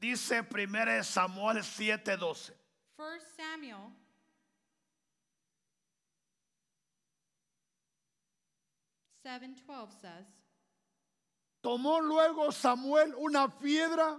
Dice 0.00 0.42
1 0.42 1.04
Samuel 1.04 1.62
7:12. 1.62 2.52
1 2.96 3.20
Samuel 3.36 3.92
7:12 9.22 10.00
says, 10.00 10.26
Tomó 11.62 12.00
luego 12.00 12.50
Samuel 12.50 13.14
una 13.18 13.48
piedra 13.58 14.18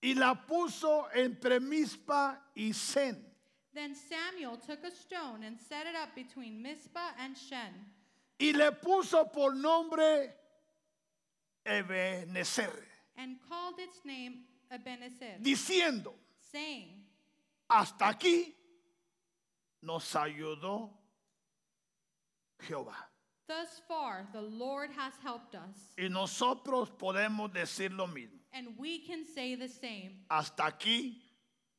y 0.00 0.14
la 0.14 0.34
puso 0.46 1.08
entre 1.12 1.60
Mispa 1.60 2.40
y 2.54 2.72
Sen. 2.72 3.24
Then 3.74 3.94
Samuel 3.94 4.56
took 4.56 4.82
a 4.84 4.90
stone 4.90 5.44
and 5.44 5.58
set 5.60 5.86
it 5.86 5.94
up 5.94 6.14
between 6.14 6.62
Mizpah 6.62 7.12
and 7.18 7.36
Shen, 7.36 7.74
y 8.40 8.52
le 8.52 8.72
puso 8.72 9.30
por 9.30 9.54
nombre 9.54 10.34
Ebenezer, 11.66 12.72
and 13.18 13.36
called 13.48 13.74
its 13.78 13.98
name 14.04 14.44
Ebenezer, 14.70 15.38
diciendo, 15.42 16.12
saying, 16.52 17.04
hasta 17.68 18.06
aquí 18.06 18.54
nos 19.82 20.04
ayudó 20.14 20.90
Jehová. 22.60 22.94
Thus 23.46 23.80
far 23.88 24.26
the 24.32 24.40
Lord 24.42 24.90
has 24.96 25.14
helped 25.22 25.54
us, 25.54 25.92
Y 25.98 26.08
nosotros 26.08 26.90
podemos 26.90 27.52
decir 27.52 27.90
lo 27.96 28.06
mismo. 28.06 28.38
and 28.52 28.68
we 28.78 29.00
can 29.06 29.24
say 29.24 29.54
the 29.54 29.68
same. 29.68 30.24
Hasta 30.30 30.64
aquí 30.64 31.16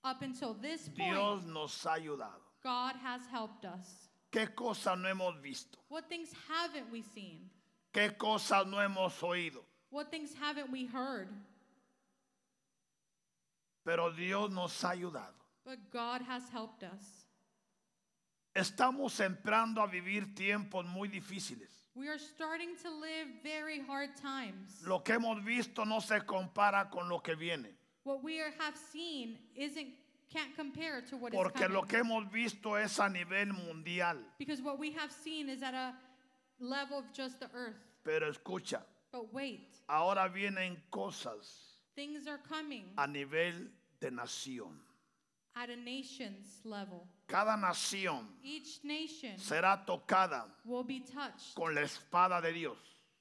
Up 0.03 0.21
until 0.21 0.53
this 0.53 0.88
point, 0.88 1.13
Dios 1.13 1.44
nos 1.45 1.83
ha 1.83 1.95
ayudado. 1.97 2.41
God 2.63 2.95
has 3.03 3.21
helped 3.31 3.66
us. 3.66 4.09
¿Qué 4.31 4.47
cosas 4.55 4.97
no 4.97 5.09
hemos 5.09 5.41
visto? 5.41 5.77
What 5.89 6.08
things 6.09 6.30
haven't 6.47 6.89
we 6.91 7.02
seen? 7.02 7.50
¿Qué 7.94 8.17
cosas 8.17 8.66
no 8.67 8.78
hemos 8.78 9.19
oído? 9.22 9.63
What 9.91 10.11
things 10.11 10.33
haven't 10.39 10.71
we 10.71 10.85
heard? 10.85 11.29
Pero 13.85 14.11
Dios 14.11 14.51
nos 14.51 14.79
ha 14.83 14.89
ayudado. 14.91 15.33
But 15.65 15.89
God 15.91 16.21
has 16.21 16.47
helped 16.49 16.83
us. 16.83 17.25
Estamos 18.55 19.19
entrando 19.19 19.81
a 19.81 19.87
vivir 19.87 20.35
tiempos 20.35 20.85
muy 20.85 21.07
difíciles. 21.07 21.69
We 21.95 22.07
are 22.07 22.17
starting 22.19 22.75
to 22.83 22.89
live 22.89 23.27
very 23.43 23.79
hard 23.79 24.15
times. 24.15 24.83
Lo 24.85 24.99
que 24.99 25.15
hemos 25.15 25.43
visto 25.43 25.83
no 25.85 25.99
se 25.99 26.19
compara 26.21 26.89
con 26.91 27.09
lo 27.09 27.19
que 27.19 27.35
viene. 27.35 27.67
What 28.03 28.23
we 28.23 28.39
are, 28.39 28.51
have 28.59 28.75
seen 28.91 29.37
isn't 29.55 29.87
can't 30.31 30.55
compare 30.55 31.01
to 31.09 31.17
what 31.17 31.33
is 31.33 31.37
Porque 31.37 31.55
coming. 31.63 31.73
lo 31.73 31.81
que 31.83 31.99
hemos 31.99 32.31
visto 32.31 32.75
es 32.75 32.99
a 32.99 33.09
nivel 33.09 33.47
mundial. 33.53 34.17
because 34.37 34.61
what 34.61 34.77
we 34.79 34.91
have 34.91 35.11
seen 35.11 35.49
is 35.49 35.61
at 35.63 35.73
a 35.73 35.93
level 36.59 36.99
of 36.99 37.11
just 37.13 37.39
the 37.39 37.49
earth. 37.53 37.79
Pero 38.03 38.31
escucha, 38.31 38.81
But 39.11 39.33
wait, 39.33 39.78
ahora 39.89 40.27
vienen 40.29 40.77
cosas 40.91 41.75
things 41.95 42.27
are 42.27 42.39
coming 42.47 42.85
a 42.97 43.07
nivel 43.07 43.53
de 43.99 44.11
nación. 44.11 44.71
at 45.55 45.69
a 45.69 45.75
nation's 45.75 46.61
level. 46.63 47.05
Cada 47.27 47.57
nación 47.57 48.27
Each 48.43 48.79
nation 48.83 49.37
será 49.37 49.83
tocada 49.85 50.45
will 50.63 50.83
be 50.83 50.99
touched 51.01 51.55
con 51.55 51.73
la 51.75 51.81
espada 51.81 52.41
de 52.41 52.53
Dios. 52.53 52.77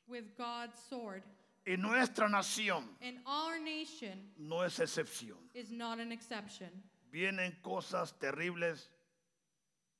with 0.07 0.25
God's 0.37 0.79
sword. 0.89 1.23
Y 1.67 1.77
nuestra 1.77 2.29
nación 2.29 2.85
And 3.03 3.19
our 3.27 3.59
nation 3.59 4.31
no 4.39 4.63
es 4.63 4.79
excepción. 4.79 5.37
is 5.55 5.71
not 5.71 5.99
an 5.99 6.13
exception. 6.13 6.69
Vienen 7.13 7.57
cosas 7.63 8.13
terribles 8.21 8.89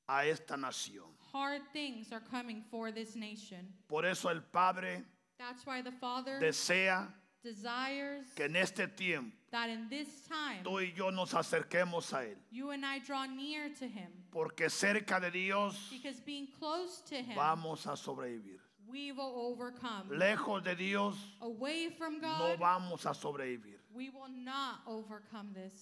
a 0.07 0.25
esta 0.25 0.55
nación. 0.55 1.09
Hard 1.33 1.61
things 1.73 2.11
are 2.11 2.21
coming 2.31 2.63
for 2.71 2.91
this 2.91 3.15
nation. 3.15 3.67
Por 3.87 4.05
eso 4.05 4.29
el 4.29 4.41
Padre 4.41 5.03
That's 5.39 5.65
why 5.65 5.81
the 5.81 5.91
Father 5.91 6.37
desea 6.39 7.07
desires 7.43 8.25
que 8.35 8.45
en 8.45 8.55
este 8.57 8.87
tiempo 8.95 9.31
that 9.51 9.69
in 9.69 9.87
this 9.89 10.07
time 10.27 10.61
tú 10.63 10.79
y 10.79 10.91
yo 10.95 11.09
nos 11.09 11.31
acerquemos 11.33 12.11
a 12.13 12.25
Él. 12.25 12.35
you 12.51 12.71
and 12.71 12.85
I 12.85 12.99
draw 12.99 13.25
near 13.25 13.69
to 13.79 13.85
Him. 13.87 14.11
Porque 14.31 14.69
cerca 14.69 15.19
de 15.21 15.31
Dios 15.31 15.89
Because 15.89 16.19
being 16.19 16.47
close 16.59 17.01
to 17.09 17.15
Him, 17.15 17.35
vamos 17.35 17.85
a 17.85 17.95
sobrevivir. 17.95 18.59
we 18.91 19.11
will 19.13 19.33
overcome. 19.55 20.09
Lejos 20.11 20.63
de 20.63 20.75
Dios 20.75 21.15
Away 21.41 21.89
from 21.89 22.19
no 22.19 22.55
God, 22.55 22.59
vamos 22.59 23.05
a 23.05 23.13
sobrevivir. 23.13 23.77
we 23.93 24.09
will 24.09 24.29
not 24.43 24.81
overcome 24.85 25.53
this. 25.53 25.73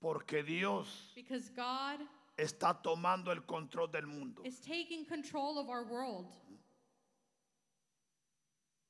Porque 0.00 0.42
Dios 0.44 0.86
Because 1.14 1.50
God 1.50 2.00
está 2.38 2.82
tomando 2.82 3.30
el 3.30 3.42
control 3.42 3.88
del 3.88 4.06
mundo. 4.06 4.42
is 4.44 4.58
taking 4.60 5.04
control 5.04 5.58
of 5.58 5.68
our 5.68 5.84
world. 5.84 6.26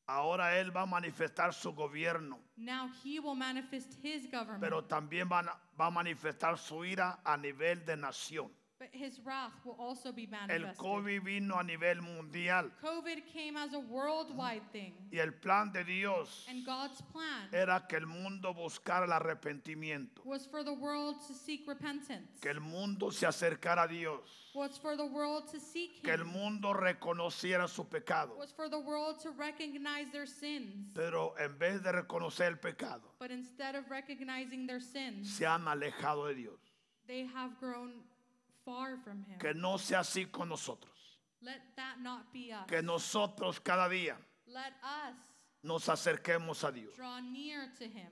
Ahora 0.09 0.57
Él 0.59 0.75
va 0.77 0.83
a 0.83 0.87
manifestar 0.87 1.53
su 1.53 1.73
gobierno, 1.75 2.39
Now 2.57 2.89
He 3.05 3.19
will 3.19 3.37
manifest 3.37 3.93
His 4.05 4.31
government. 4.31 4.61
pero 4.61 4.85
también 4.85 5.29
van 5.29 5.49
a- 5.49 5.59
va 5.79 5.87
a 5.87 5.91
manifestar 5.91 6.57
su 6.59 6.85
ira 6.85 7.19
a 7.25 7.37
nivel 7.37 7.85
de 7.85 7.97
nación. 7.97 8.51
But 8.79 8.89
His 8.93 9.19
wrath 9.25 9.53
will 9.65 9.77
also 9.79 10.13
be 10.13 10.25
El 10.31 10.49
manifested. 10.49 10.77
COVID 10.85 11.23
vino 11.25 11.57
a 11.59 11.65
nivel 11.65 12.03
mundial 12.03 12.71
COVID 12.83 13.23
came 13.33 13.57
as 13.57 13.73
a 13.73 13.79
worldwide 13.79 14.63
thing. 14.73 14.93
y 15.11 15.19
el 15.19 15.33
plan 15.33 15.73
de 15.73 15.83
Dios 15.85 16.45
And 16.49 16.65
God's 16.65 17.01
plan 17.13 17.49
era 17.53 17.87
que 17.89 17.97
el 17.97 18.07
mundo 18.07 18.53
buscara 18.53 19.05
el 19.07 19.13
arrepentimiento, 19.13 20.23
was 20.25 20.47
for 20.47 20.63
the 20.63 20.73
world 20.75 21.17
to 21.27 21.33
seek 21.35 21.67
repentance. 21.67 22.29
que 22.41 22.51
el 22.51 22.61
mundo 22.61 23.11
se 23.11 23.27
acercara 23.27 23.85
a 23.85 23.89
Dios, 23.89 24.21
Was 24.55 24.79
for 24.79 24.97
the 24.97 25.05
world 25.07 25.47
to 25.53 25.59
seek 25.61 26.03
que 26.03 26.13
el 26.13 26.21
Him. 26.23 26.29
mundo 26.29 26.73
reconociera 26.75 27.69
su 27.69 27.85
pecado. 27.89 28.35
Was 28.39 28.53
for 28.53 28.69
the 28.69 28.79
world 28.79 29.19
to 29.23 29.31
recognize 29.31 30.11
their 30.13 30.27
sins. 30.27 30.93
Pero 30.95 31.35
en 31.39 31.59
vez 31.59 31.83
de 31.83 31.93
reconocer 31.93 32.49
el 32.49 32.59
pecado, 32.59 33.03
But 33.19 33.31
instead 33.31 33.75
of 33.75 33.89
recognizing 33.91 34.67
their 34.67 34.81
sins, 34.83 35.31
se 35.35 35.47
han 35.47 35.67
alejado 35.67 36.27
de 36.29 36.35
Dios. 36.35 36.61
they 37.07 37.25
have 37.27 37.59
grown 37.61 38.03
far 38.67 38.99
from 38.99 39.25
Him. 39.25 39.39
Que 39.39 39.55
no 39.55 39.79
sea 39.79 40.01
así 40.01 40.27
con 40.31 40.49
nosotros. 40.51 40.93
Let 41.41 41.61
that 41.77 42.01
not 42.03 42.33
be 42.33 42.53
us. 42.53 42.67
Que 42.67 42.83
nosotros 42.83 43.61
cada 43.61 43.89
día 43.89 44.17
Let 44.47 44.75
us 44.83 45.15
nos 45.63 45.87
acerquemos 45.89 46.65
a 46.65 46.73
Dios. 46.73 46.95
draw 46.97 47.21
near 47.21 47.69
to 47.79 47.85
Him. 47.85 48.11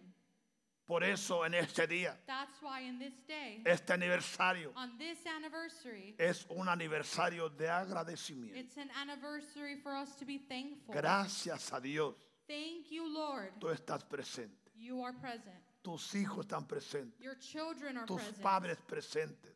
Por 0.86 1.02
eso 1.02 1.44
en 1.44 1.54
este 1.54 1.86
día, 1.86 2.14
That's 2.26 2.60
why 2.60 2.80
in 2.82 2.98
this 2.98 3.14
day, 3.26 3.62
este 3.64 3.88
aniversario 3.94 4.70
on 4.76 4.98
this 4.98 5.18
anniversary, 5.26 6.14
es 6.18 6.44
un 6.50 6.68
aniversario 6.68 7.48
de 7.48 7.66
agradecimiento. 7.70 8.54
it's 8.58 8.76
an 8.76 8.90
anniversary 9.00 9.76
for 9.82 9.94
us 9.96 10.14
to 10.16 10.26
be 10.26 10.36
thankful. 10.38 10.94
Gracias 10.94 11.72
a 11.72 11.80
Dios, 11.80 12.14
Thank 12.46 12.90
you, 12.90 13.08
Lord. 13.08 13.52
tú 13.58 13.68
estás 13.70 14.04
presente. 14.04 14.70
You 14.76 15.02
are 15.02 15.14
present. 15.14 15.56
Tus 15.82 16.12
hijos 16.14 16.44
están 16.46 16.66
presentes. 16.68 17.18
Your 17.18 17.36
children 17.36 17.96
are 17.96 18.06
Tus 18.06 18.20
present. 18.22 18.42
padres 18.42 18.76
presentes. 18.86 19.53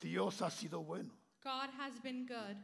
Dios 0.00 0.40
ha 0.42 0.50
sido 0.50 0.84
bueno. 0.84 1.10
God 1.42 1.70
has 1.78 1.98
been 2.02 2.26
good. 2.26 2.56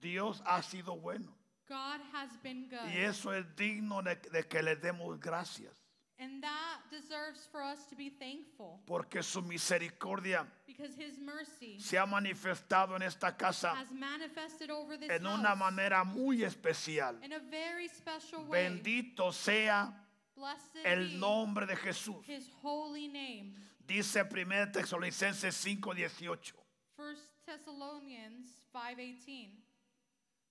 Dios 0.00 0.42
ha 0.44 0.62
sido 0.62 0.96
bueno. 1.00 1.32
God 1.68 2.00
has 2.12 2.36
been 2.42 2.68
good. 2.68 2.88
Y 2.92 2.98
eso 2.98 3.32
es 3.32 3.44
digno 3.56 4.02
de, 4.02 4.16
de 4.32 4.46
que 4.46 4.62
le 4.62 4.76
demos 4.76 5.18
gracias. 5.18 5.72
And 6.18 6.42
that 6.42 6.80
deserves 6.90 7.46
for 7.52 7.62
us 7.62 7.84
to 7.90 7.94
be 7.94 8.08
thankful 8.08 8.80
Porque 8.86 9.22
su 9.22 9.42
misericordia 9.42 10.46
because 10.66 10.94
His 10.96 11.18
mercy 11.18 11.78
se 11.78 11.98
ha 11.98 12.06
manifestado 12.06 12.96
en 12.96 13.02
esta 13.02 13.36
casa 13.36 13.74
has 13.74 13.92
manifested 13.92 14.70
over 14.70 14.96
this 14.96 15.10
en 15.10 15.26
una 15.26 15.48
house 15.48 15.58
manera 15.58 16.04
muy 16.04 16.42
especial. 16.42 17.16
in 17.22 17.34
a 17.34 17.38
very 17.50 17.86
special 17.88 18.46
way. 18.46 18.62
Bendito 18.62 19.30
sea 19.30 19.92
Blessed 20.34 20.86
el 20.86 21.18
nombre 21.18 21.66
de 21.66 21.76
Jesús. 21.76 22.24
His 22.26 22.48
holy 22.62 23.08
name. 23.08 23.54
Dice 23.86 24.22
1 24.24 24.72
Tesalonicenses 24.72 25.54
5:18. 25.54 26.54
1 26.96 27.16
Thessalonians 27.44 28.60
5:18. 28.72 29.62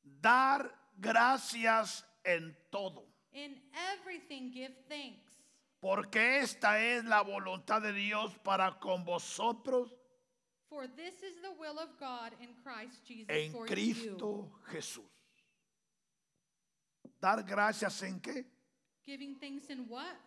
Dar 0.03 0.71
gracias 0.97 2.05
en 2.23 2.55
todo, 2.69 3.07
In 3.31 3.61
everything 3.93 4.51
give 4.51 4.73
thanks, 4.87 5.43
porque 5.79 6.39
esta 6.39 6.79
es 6.79 7.03
la 7.05 7.21
voluntad 7.21 7.81
de 7.81 7.91
Dios 7.93 8.37
para 8.43 8.79
con 8.79 9.03
vosotros 9.03 9.91
for 10.75 10.87
this 10.87 11.23
is 11.23 11.35
the 11.41 11.51
will 11.57 11.79
of 11.79 11.89
God 11.99 12.33
in 12.41 12.49
Christ 12.61 13.05
Jesus 13.05 13.29
en 13.29 13.51
for 13.51 13.65
you. 13.67 13.73
Cristo 13.73 14.51
Jesús. 14.71 15.05
Dar 17.21 17.43
gracias 17.43 18.03
en 18.03 18.19
qué? 18.19 18.45
Giving 19.05 19.35
thanks 19.39 19.69
in 19.69 19.87
what? 19.87 20.17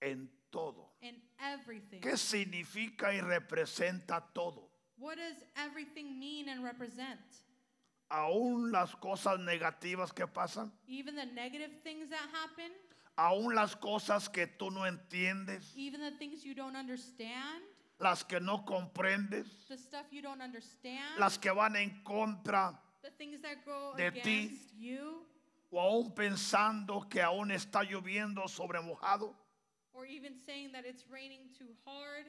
En 0.00 0.28
todo. 0.50 0.90
In 1.00 1.14
everything. 1.38 2.00
¿Qué 2.00 2.16
significa 2.16 3.14
y 3.14 3.20
representa 3.20 4.20
todo? 4.32 4.67
What 4.98 5.16
does 5.16 5.44
everything 5.56 6.18
mean 6.18 6.48
and 6.48 6.64
represent? 6.64 7.20
Aún 8.10 8.72
las 8.72 8.94
cosas 8.94 9.38
negativas 9.38 10.14
que 10.14 10.26
pasan, 10.26 10.70
Even 10.86 11.14
the 11.14 11.26
negative 11.26 11.70
things 11.84 12.08
that 12.08 12.26
happen, 12.32 12.72
aún 13.18 13.54
las 13.54 13.74
cosas 13.74 14.28
que 14.32 14.46
tú 14.46 14.70
no 14.72 14.82
entiendes, 14.86 15.72
even 15.76 16.00
the 16.00 16.12
things 16.18 16.44
you 16.44 16.54
don't 16.54 16.74
understand, 16.74 17.62
las 18.00 18.22
que 18.22 18.40
no 18.40 18.64
comprendes, 18.66 19.46
the 19.68 19.76
stuff 19.76 20.06
you 20.10 20.22
don't 20.22 20.40
understand, 20.40 21.18
las 21.18 21.36
que 21.36 21.52
van 21.52 21.76
en 21.76 22.00
contra 22.02 22.74
the 23.02 23.10
things 23.10 23.40
that 23.42 23.64
go 23.66 23.92
de 23.96 24.10
ti. 24.10 24.20
against 24.20 24.74
you, 24.74 25.22
o 25.70 25.78
aún 25.78 26.14
pensando 26.14 27.06
que 27.10 27.20
aún 27.20 27.50
está 27.50 27.84
lloviendo 27.84 28.48
sobre 28.48 28.80
mojado, 28.80 29.34
or 29.92 30.06
even 30.06 30.32
saying 30.46 30.72
that 30.72 30.86
it's 30.86 31.04
raining 31.10 31.50
too 31.58 31.68
hard. 31.84 32.24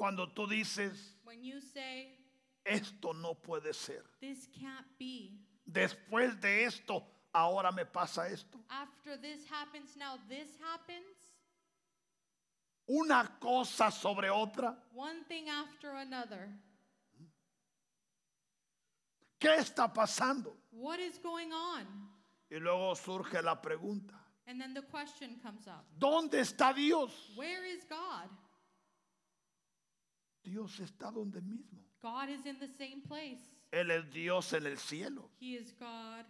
Cuando 0.00 0.28
tú 0.28 0.46
dices, 0.46 1.14
When 1.24 1.44
you 1.44 1.60
say, 1.60 2.16
esto 2.64 3.12
no 3.12 3.34
puede 3.34 3.74
ser. 3.74 4.02
this 4.18 4.48
can't 4.58 4.86
be. 4.98 5.38
Después 5.70 6.40
de 6.40 6.64
esto, 6.64 7.04
ahora 7.34 7.70
me 7.70 7.84
pasa 7.84 8.26
esto. 8.28 8.58
After 8.70 9.18
this 9.18 9.44
happens, 9.46 9.94
now 9.98 10.18
this 10.26 10.48
happens. 10.58 11.04
Una 12.88 13.36
cosa 13.38 13.90
sobre 13.90 14.30
otra. 14.30 14.74
One 14.94 15.22
thing 15.28 15.50
after 15.50 15.90
another. 15.90 16.48
¿Qué 19.38 19.54
está 19.58 19.92
pasando? 19.92 20.56
What 20.70 20.98
is 20.98 21.18
going 21.18 21.52
on? 21.52 21.86
Y 22.50 22.58
luego 22.58 22.94
surge 22.94 23.42
la 23.42 23.60
pregunta. 23.60 24.14
And 24.46 24.58
then 24.58 24.72
the 24.72 24.82
question 24.82 25.38
comes 25.42 25.68
up 25.68 25.84
¿Dónde 25.98 26.40
está 26.40 26.74
Dios? 26.74 27.10
Where 27.36 27.66
is 27.66 27.84
God? 27.84 28.30
Dios 30.50 30.80
está 30.80 31.10
donde 31.12 31.40
mismo. 31.42 31.78
God 32.02 32.28
is 32.30 32.44
in 32.46 32.58
the 32.58 32.68
same 32.68 33.00
place. 33.06 33.40
Él 33.72 33.90
es 33.90 34.10
Dios 34.10 34.52
en 34.52 34.66
el 34.66 34.76
cielo. 34.78 35.30
He 35.38 35.54
is 35.54 35.72
God 35.78 36.24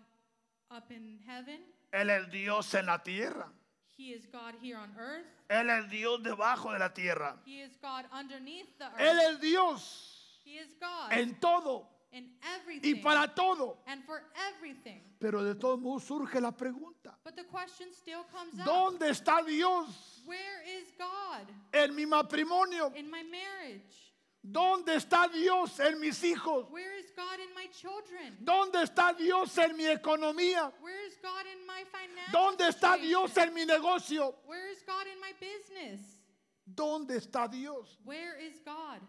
up 0.70 0.90
in 0.90 1.18
heaven. 1.26 1.60
Él 1.92 2.10
es 2.10 2.30
Dios 2.30 2.74
en 2.74 2.86
la 2.86 2.98
tierra. 2.98 3.50
He 3.96 4.12
is 4.12 4.26
God 4.30 4.54
here 4.62 4.76
on 4.76 4.90
earth. 4.98 5.26
Él 5.48 5.68
es 5.70 5.90
Dios 5.90 6.22
debajo 6.22 6.72
de 6.72 6.78
la 6.78 6.88
tierra. 6.92 7.38
He 7.44 7.62
is 7.62 7.76
God 7.80 8.04
underneath 8.12 8.68
the 8.78 8.84
Él 8.98 9.18
earth. 9.18 9.34
es 9.34 9.40
Dios 9.40 10.40
He 10.44 10.58
is 10.58 10.74
God 10.80 11.12
en 11.12 11.34
todo 11.40 11.86
in 12.12 12.24
y 12.24 12.56
everything 12.60 13.02
para 13.02 13.28
todo. 13.34 13.78
and 13.86 14.02
for 14.04 14.22
everything. 14.48 15.00
Pero 15.18 15.42
de 15.44 15.54
todos 15.54 15.78
modos 15.80 16.04
surge 16.04 16.40
la 16.40 16.50
pregunta. 16.52 17.16
But 17.24 17.36
the 17.36 17.44
question 17.44 17.92
still 17.92 18.24
comes 18.32 18.58
up 18.58 18.66
¿Dónde 18.66 19.08
está 19.10 19.42
Dios 19.46 20.22
Where 20.26 20.62
is 20.78 20.92
God 20.98 21.46
en 21.72 21.94
mi 21.94 22.04
matrimonio? 22.06 22.92
in 22.96 23.10
my 23.10 23.22
marriage? 23.22 24.09
¿Dónde 24.42 24.96
está 24.96 25.28
Dios 25.28 25.78
en 25.80 26.00
mis 26.00 26.24
hijos? 26.24 26.70
Where 26.70 26.98
is 26.98 27.12
God 27.14 27.38
in 27.40 27.54
my 27.54 27.68
children? 27.68 28.38
¿Dónde 28.40 28.82
está 28.82 29.12
Dios 29.12 29.56
en 29.58 29.76
mi 29.76 29.86
economía? 29.86 30.72
Where 30.80 31.06
is 31.06 31.18
God 31.20 31.46
in 31.46 31.66
my 31.66 31.84
financial 31.84 32.32
¿Dónde 32.32 32.68
está? 32.68 32.96
Dios 32.96 33.36
en 33.36 33.52
mi 33.52 33.66
negocio? 33.66 34.34
Where 34.46 34.70
is 34.72 34.82
God 34.86 35.06
in 35.06 35.20
my 35.20 35.32
business? 35.38 36.16
¿Dónde 36.64 37.16
está 37.16 37.48
Dios? 37.48 37.98
Where 38.04 38.38
is 38.38 38.62
God? 38.64 39.02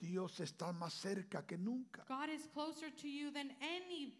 Dios 0.00 0.40
está 0.40 0.72
más 0.72 0.94
cerca 0.94 1.46
que 1.46 1.56
nunca. 1.56 2.04
God 2.08 2.28
is 2.30 2.46
closer 2.52 2.90
to 2.90 3.08
you 3.08 3.30
than 3.30 3.56
any, 3.60 4.12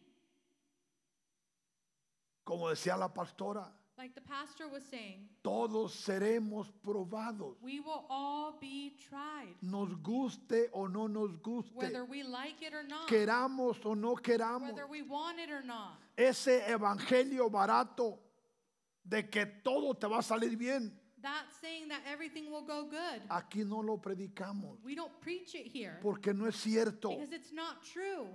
Como 2.45 2.69
decía 2.69 2.97
la 2.97 3.13
pastora, 3.13 3.73
like 3.99 4.15
the 4.15 4.21
pastor 4.21 4.69
was 4.69 4.83
saying. 4.91 5.29
todos 5.43 5.93
seremos 5.95 6.71
probados. 6.85 7.57
We 7.63 7.81
will 7.81 8.05
all 8.11 8.57
be 8.61 8.95
tried, 9.09 9.55
Nos 9.63 9.89
guste 10.03 10.69
o 10.73 10.87
no 10.87 11.07
nos 11.07 11.31
guste. 11.43 11.75
whether 11.75 12.05
we 12.05 12.23
like 12.23 12.61
it 12.63 12.75
or 12.75 12.83
not, 12.83 13.09
Queramos 13.09 13.85
o 13.87 13.95
no 13.95 14.15
queramos. 14.17 14.73
whether 14.73 14.87
we 14.87 15.03
want 15.03 15.39
it 15.39 15.51
or 15.51 15.63
not. 15.63 15.99
Ese 16.17 16.63
evangelio 16.69 17.51
barato 17.51 18.19
de 19.09 19.23
que 19.31 19.47
todo 19.65 19.95
te 19.95 20.07
va 20.07 20.19
a 20.19 20.23
salir 20.23 20.57
bien. 20.59 20.93
That 21.23 21.45
saying 21.61 21.89
that 21.89 22.03
everything 22.13 22.51
will 22.51 22.63
go 22.67 22.85
good. 22.85 23.23
Aquí 23.31 23.65
no 23.67 23.81
lo 23.81 23.97
predicamos. 23.97 24.77
We 24.85 24.95
don't 24.95 25.19
preach 25.21 25.55
it 25.55 25.67
here 25.67 25.99
Porque 26.03 26.33
no 26.35 26.47
es 26.47 26.57
cierto. 26.57 27.09
because 27.09 27.33
it's 27.33 27.53
not 27.53 27.83
true. 27.83 28.27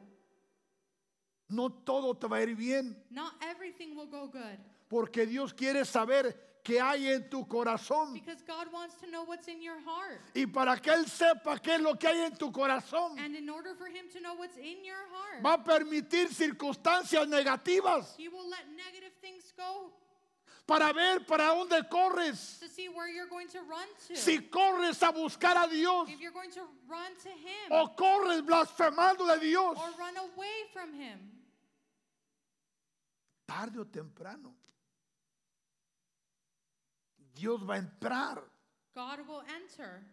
No 1.49 1.69
todo 1.69 2.13
te 2.15 2.27
va 2.27 2.37
a 2.37 2.41
ir 2.41 2.55
bien. 2.55 2.95
Not 3.11 3.33
everything 3.41 3.95
will 3.95 4.07
go 4.07 4.27
good 4.27 4.57
Porque 4.91 5.25
Dios 5.25 5.53
quiere 5.53 5.85
saber 5.85 6.59
qué 6.65 6.81
hay 6.81 7.07
en 7.07 7.29
tu 7.29 7.47
corazón. 7.47 8.13
because 8.13 8.41
God 8.45 8.67
wants 8.73 8.95
to 8.95 9.07
know 9.07 9.23
what's 9.23 9.47
in 9.47 9.61
your 9.61 9.79
heart. 9.85 10.19
Y 10.35 10.45
para 10.47 10.75
que 10.81 10.91
Él 10.91 11.05
sepa 11.05 11.57
qué 11.61 11.75
es 11.75 11.81
lo 11.81 11.95
que 11.95 12.09
hay 12.09 12.19
en 12.25 12.35
tu 12.35 12.51
corazón, 12.51 13.17
And 13.17 13.33
in 13.37 13.49
order 13.49 13.73
for 13.73 13.87
Him 13.87 14.09
to 14.11 14.19
know 14.19 14.35
what's 14.35 14.57
in 14.57 14.83
your 14.83 14.99
heart, 15.13 15.41
va 15.41 15.53
a 15.53 15.63
permitir 15.63 16.27
circunstancias 16.27 17.25
negativas 17.29 18.15
He 18.17 18.27
will 18.27 18.49
let 18.49 18.67
negative 18.75 19.13
things 19.21 19.53
go 19.55 19.93
para 20.67 20.91
ver 20.91 21.25
para 21.25 21.45
dónde 21.55 21.87
corres. 21.89 22.59
to 22.59 22.67
see 22.67 22.89
where 22.89 23.07
you're 23.07 23.29
going 23.29 23.47
to 23.47 23.59
run 23.61 23.87
to. 24.09 24.15
Si 24.17 24.39
corres 24.39 25.01
a 25.01 25.13
buscar 25.13 25.55
a 25.55 25.69
Dios 25.69 26.09
If 26.09 26.19
you're 26.19 26.33
going 26.33 26.51
to 26.51 26.67
run 26.89 27.15
to 27.23 27.29
Him 27.29 27.71
o 27.71 27.95
corres 27.95 28.41
blasfemando 28.45 29.25
de 29.25 29.39
Dios, 29.39 29.77
or 29.77 29.89
run 29.97 30.17
away 30.17 30.67
from 30.73 30.93
Him, 30.93 31.17
tarde 33.47 33.79
o 33.79 33.85
temprano, 33.85 34.53
Dios 37.33 37.61
va 37.67 37.75
a 37.75 37.77
entrar 37.77 38.41
God 38.95 39.19
will 39.27 39.43
enter 39.55 40.03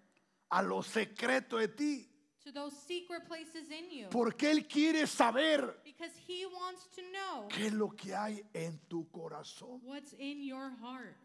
a 0.50 0.62
lo 0.62 0.82
secreto 0.82 1.58
de 1.58 1.68
ti. 1.68 2.08
to 2.44 2.52
those 2.52 2.74
secret 2.86 3.26
places 3.26 3.70
in 3.70 3.90
you 3.90 4.08
Porque 4.10 4.50
Él 4.50 4.66
quiere 4.68 5.06
saber 5.06 5.74
because 5.84 6.12
He 6.26 6.46
wants 6.46 6.86
to 6.94 7.02
know 7.12 7.48
qué 7.48 7.66
es 7.66 7.72
lo 7.72 7.90
que 7.90 8.14
hay 8.14 8.42
en 8.54 8.78
tu 8.88 9.08
corazón. 9.10 9.80
what's 9.84 10.12
in 10.18 10.42
your 10.42 10.70
heart. 10.80 11.16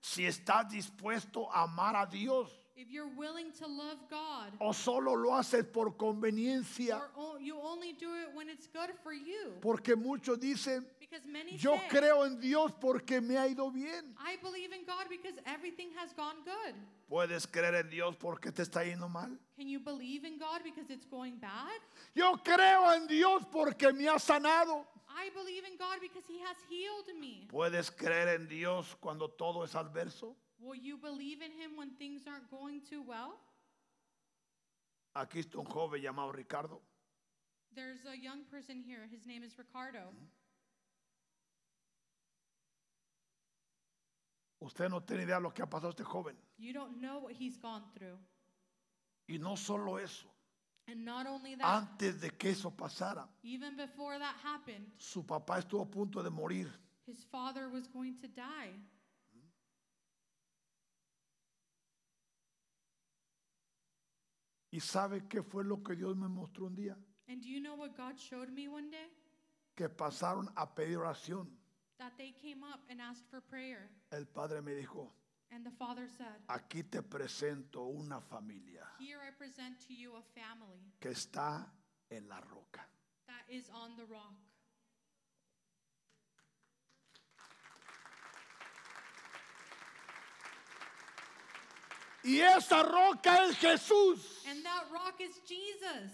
Si 0.00 0.24
estás 0.24 0.70
dispuesto 0.70 1.52
a 1.52 1.64
amar 1.64 1.94
a 1.96 2.06
Dios 2.06 2.48
If 2.80 2.90
you're 2.90 3.14
willing 3.14 3.52
to 3.58 3.66
love 3.66 3.98
God, 4.08 4.52
o 4.58 4.72
solo 4.72 5.12
lo 5.12 5.32
haces 5.32 5.70
por 5.70 5.90
conveniencia. 5.92 6.98
or 7.14 7.38
you 7.38 7.58
only 7.62 7.92
do 7.92 8.08
it 8.14 8.34
when 8.34 8.48
it's 8.48 8.66
good 8.68 8.88
for 9.02 9.12
you. 9.12 9.52
Porque 9.60 9.94
muchos 9.94 10.38
dicen, 10.38 10.86
Because 10.98 11.26
many 11.26 11.58
yo 11.58 11.76
say, 11.76 11.88
creo 11.90 12.24
en 12.24 12.40
Dios 12.40 12.72
porque 12.80 13.20
me 13.20 13.36
ha 13.36 13.46
ido 13.46 13.70
bien. 13.70 14.14
I 14.18 14.38
believe 14.42 14.72
in 14.72 14.86
God 14.86 15.10
because 15.10 15.38
everything 15.44 15.88
has 15.94 16.14
gone 16.14 16.36
good. 16.42 16.74
¿Puedes 17.10 17.46
creer 17.46 17.74
en 17.74 17.90
Dios 17.90 18.14
porque 18.18 18.50
te 18.50 18.62
está 18.62 18.82
yendo 18.82 19.10
mal? 19.10 19.28
Can 19.58 19.68
you 19.68 19.80
believe 19.80 20.24
in 20.24 20.38
God 20.38 20.62
because 20.64 20.88
it's 20.88 21.04
going 21.04 21.36
bad? 21.36 21.80
Yo 22.14 22.38
creo 22.42 22.96
en 22.96 23.06
Dios 23.06 23.42
porque 23.52 23.92
me 23.92 24.06
ha 24.06 24.18
sanado. 24.18 24.86
I 25.06 25.28
believe 25.34 25.64
in 25.70 25.76
God 25.76 26.00
because 26.00 26.24
He 26.26 26.40
has 26.40 26.56
healed 26.70 27.14
me. 27.20 27.46
¿Puedes 27.52 27.90
creer 27.90 28.36
en 28.40 28.48
Dios 28.48 28.96
cuando 29.00 29.28
todo 29.28 29.64
es 29.64 29.74
adverso? 29.74 30.34
Will 30.60 30.76
you 30.76 30.96
believe 30.98 31.40
in 31.42 31.52
Him 31.52 31.76
when 31.76 31.90
things 31.98 32.22
aren't 32.26 32.50
going 32.50 32.80
too 32.88 33.02
well? 33.02 33.38
Aquí 35.16 35.40
está 35.40 35.58
un 35.58 35.64
joven 35.66 36.00
llamado 36.02 36.32
Ricardo. 36.32 36.80
There's 37.74 38.04
a 38.06 38.16
young 38.16 38.44
person 38.50 38.82
here. 38.84 39.08
His 39.10 39.26
name 39.26 39.42
is 39.42 39.56
Ricardo. 39.58 40.12
Usted 44.62 44.90
no 44.90 45.00
tiene 45.00 45.22
idea 45.22 45.36
de 45.36 45.40
lo 45.40 45.50
que 45.54 45.62
ha 45.62 45.66
pasado 45.66 45.90
este 45.90 46.04
joven. 46.04 46.36
You 46.58 46.72
don't 46.74 47.00
know 47.00 47.20
what 47.20 47.32
he's 47.32 47.56
gone 47.56 47.82
through. 47.96 48.18
Y 49.28 49.38
no 49.38 49.56
solo 49.56 49.96
eso. 49.96 50.26
And 50.86 51.04
not 51.04 51.26
only 51.26 51.54
that, 51.54 51.64
Antes 51.64 52.20
de 52.20 52.30
que 52.30 52.50
eso 52.50 52.70
pasara, 52.70 53.26
even 53.42 53.76
before 53.76 54.18
that 54.18 54.34
happened, 54.42 54.86
su 54.98 55.22
papá 55.24 55.58
estuvo 55.58 55.82
a 55.82 55.86
punto 55.90 56.22
de 56.22 56.30
morir. 56.30 56.68
his 57.06 57.24
father 57.32 57.68
was 57.68 57.86
going 57.86 58.16
to 58.20 58.28
die. 58.28 58.70
¿Y 64.72 64.80
sabe 64.80 65.26
qué 65.28 65.42
fue 65.42 65.64
lo 65.64 65.82
que 65.82 65.96
Dios 65.96 66.16
me 66.16 66.28
mostró 66.28 66.66
un 66.66 66.76
día? 66.76 66.96
And 67.28 67.42
do 67.42 67.48
you 67.48 67.60
know 67.60 67.74
what 67.76 67.96
God 67.96 68.16
showed 68.18 68.50
me 68.50 68.68
one 68.68 68.90
day? 68.90 69.10
Que 69.74 69.88
pasaron 69.88 70.48
a 70.56 70.74
pedir 70.74 70.98
oración. 70.98 71.48
That 71.98 72.12
they 72.16 72.32
came 72.32 72.62
up 72.62 72.80
and 72.88 73.00
asked 73.00 73.28
for 73.30 73.40
prayer. 73.40 73.90
El 74.10 74.26
padre 74.26 74.62
me 74.62 74.72
dijo, 74.74 75.12
And 75.52 75.64
the 75.64 75.70
father 75.72 76.08
said, 76.16 76.40
aquí 76.48 76.84
te 76.88 77.02
presento 77.02 77.82
una 77.86 78.20
familia 78.20 78.86
Here 79.00 79.18
I 79.20 79.32
present 79.36 79.80
to 79.88 79.92
you 79.92 80.14
a 80.14 80.22
family 80.22 80.80
que 81.00 81.10
está 81.10 81.66
en 82.08 82.28
la 82.28 82.40
roca. 82.40 82.86
that 83.26 83.44
is 83.52 83.68
on 83.74 83.96
the 83.96 84.04
rock. 84.04 84.34
Y 92.22 92.40
esa 92.40 92.82
roca 92.82 93.46
es 93.46 93.56
Jesús. 93.56 94.44
And 94.46 94.62
that 94.64 94.86
rock 94.92 95.20
is 95.20 95.40
Jesus. 95.46 96.12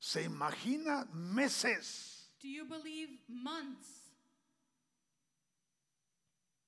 Se 0.00 0.22
imagina 0.22 1.06
meses 1.12 2.18
Do 2.40 2.48
you 2.48 2.64
believe 2.64 3.10
months 3.28 3.88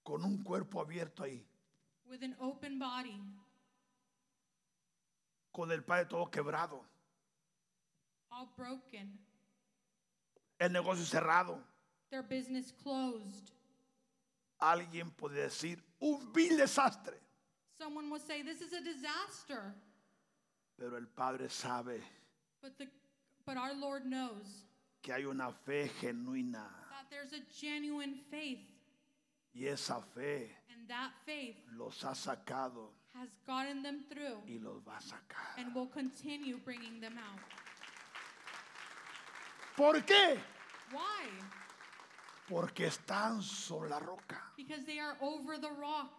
con 0.02 0.24
un 0.24 0.42
cuerpo 0.42 0.80
abierto 0.80 1.22
ahí, 1.22 1.46
with 2.04 2.22
an 2.22 2.34
open 2.40 2.78
body, 2.78 3.22
con 5.52 5.70
el 5.70 5.84
padre 5.84 6.06
todo 6.06 6.28
quebrado, 6.28 6.84
all 8.30 8.48
broken, 8.56 9.16
el 10.58 10.72
negocio 10.72 11.04
cerrado. 11.04 11.62
their 12.10 12.22
business 12.22 12.72
closed? 12.72 13.52
Alguien 14.58 15.10
puede 15.12 15.40
decir, 15.42 15.82
un 16.02 16.18
vil 16.32 16.56
desastre. 16.56 17.14
Someone 17.78 18.10
would 18.10 18.22
say, 18.26 18.42
This 18.42 18.60
is 18.60 18.72
a 18.72 18.80
disaster. 18.80 19.74
Pero 20.78 20.96
el 20.96 21.06
padre 21.14 21.48
sabe 21.48 22.00
But, 22.62 22.76
the, 22.78 22.86
but 23.46 23.56
our 23.56 23.74
Lord 23.74 24.04
knows 24.06 24.64
que 25.02 25.12
hay 25.14 25.24
una 25.24 25.52
fe 25.66 25.90
genuina. 26.00 26.64
that 26.90 27.06
there's 27.10 27.32
a 27.32 27.42
genuine 27.58 28.14
faith 28.30 28.58
Y 29.54 29.66
esa 29.66 30.00
fe 30.14 30.48
And 30.70 30.88
that 30.88 31.10
faith 31.26 31.56
los 31.76 32.02
ha 32.02 32.12
sacado 32.14 32.88
has 33.14 33.28
gotten 33.46 33.82
them 33.82 34.04
through 34.08 34.38
y 34.46 34.58
los 34.62 34.80
va 34.86 34.92
a 34.98 35.02
sacar. 35.02 35.58
and 35.58 35.74
will 35.74 35.86
continue 35.88 36.58
bringing 36.64 37.00
them 37.00 37.14
out. 37.18 37.40
¿Por 39.76 39.94
qué? 40.02 40.38
Why? 40.92 41.26
Porque 42.50 42.86
están 42.86 43.42
sobre 43.42 43.88
la 43.88 44.00
roca. 44.00 44.42
Because 44.56 44.84
they 44.84 44.98
are 44.98 45.16
over 45.22 45.56
the 45.56 45.70
rock. 45.70 46.10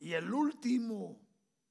Y 0.00 0.14
el 0.14 0.32
último, 0.32 1.16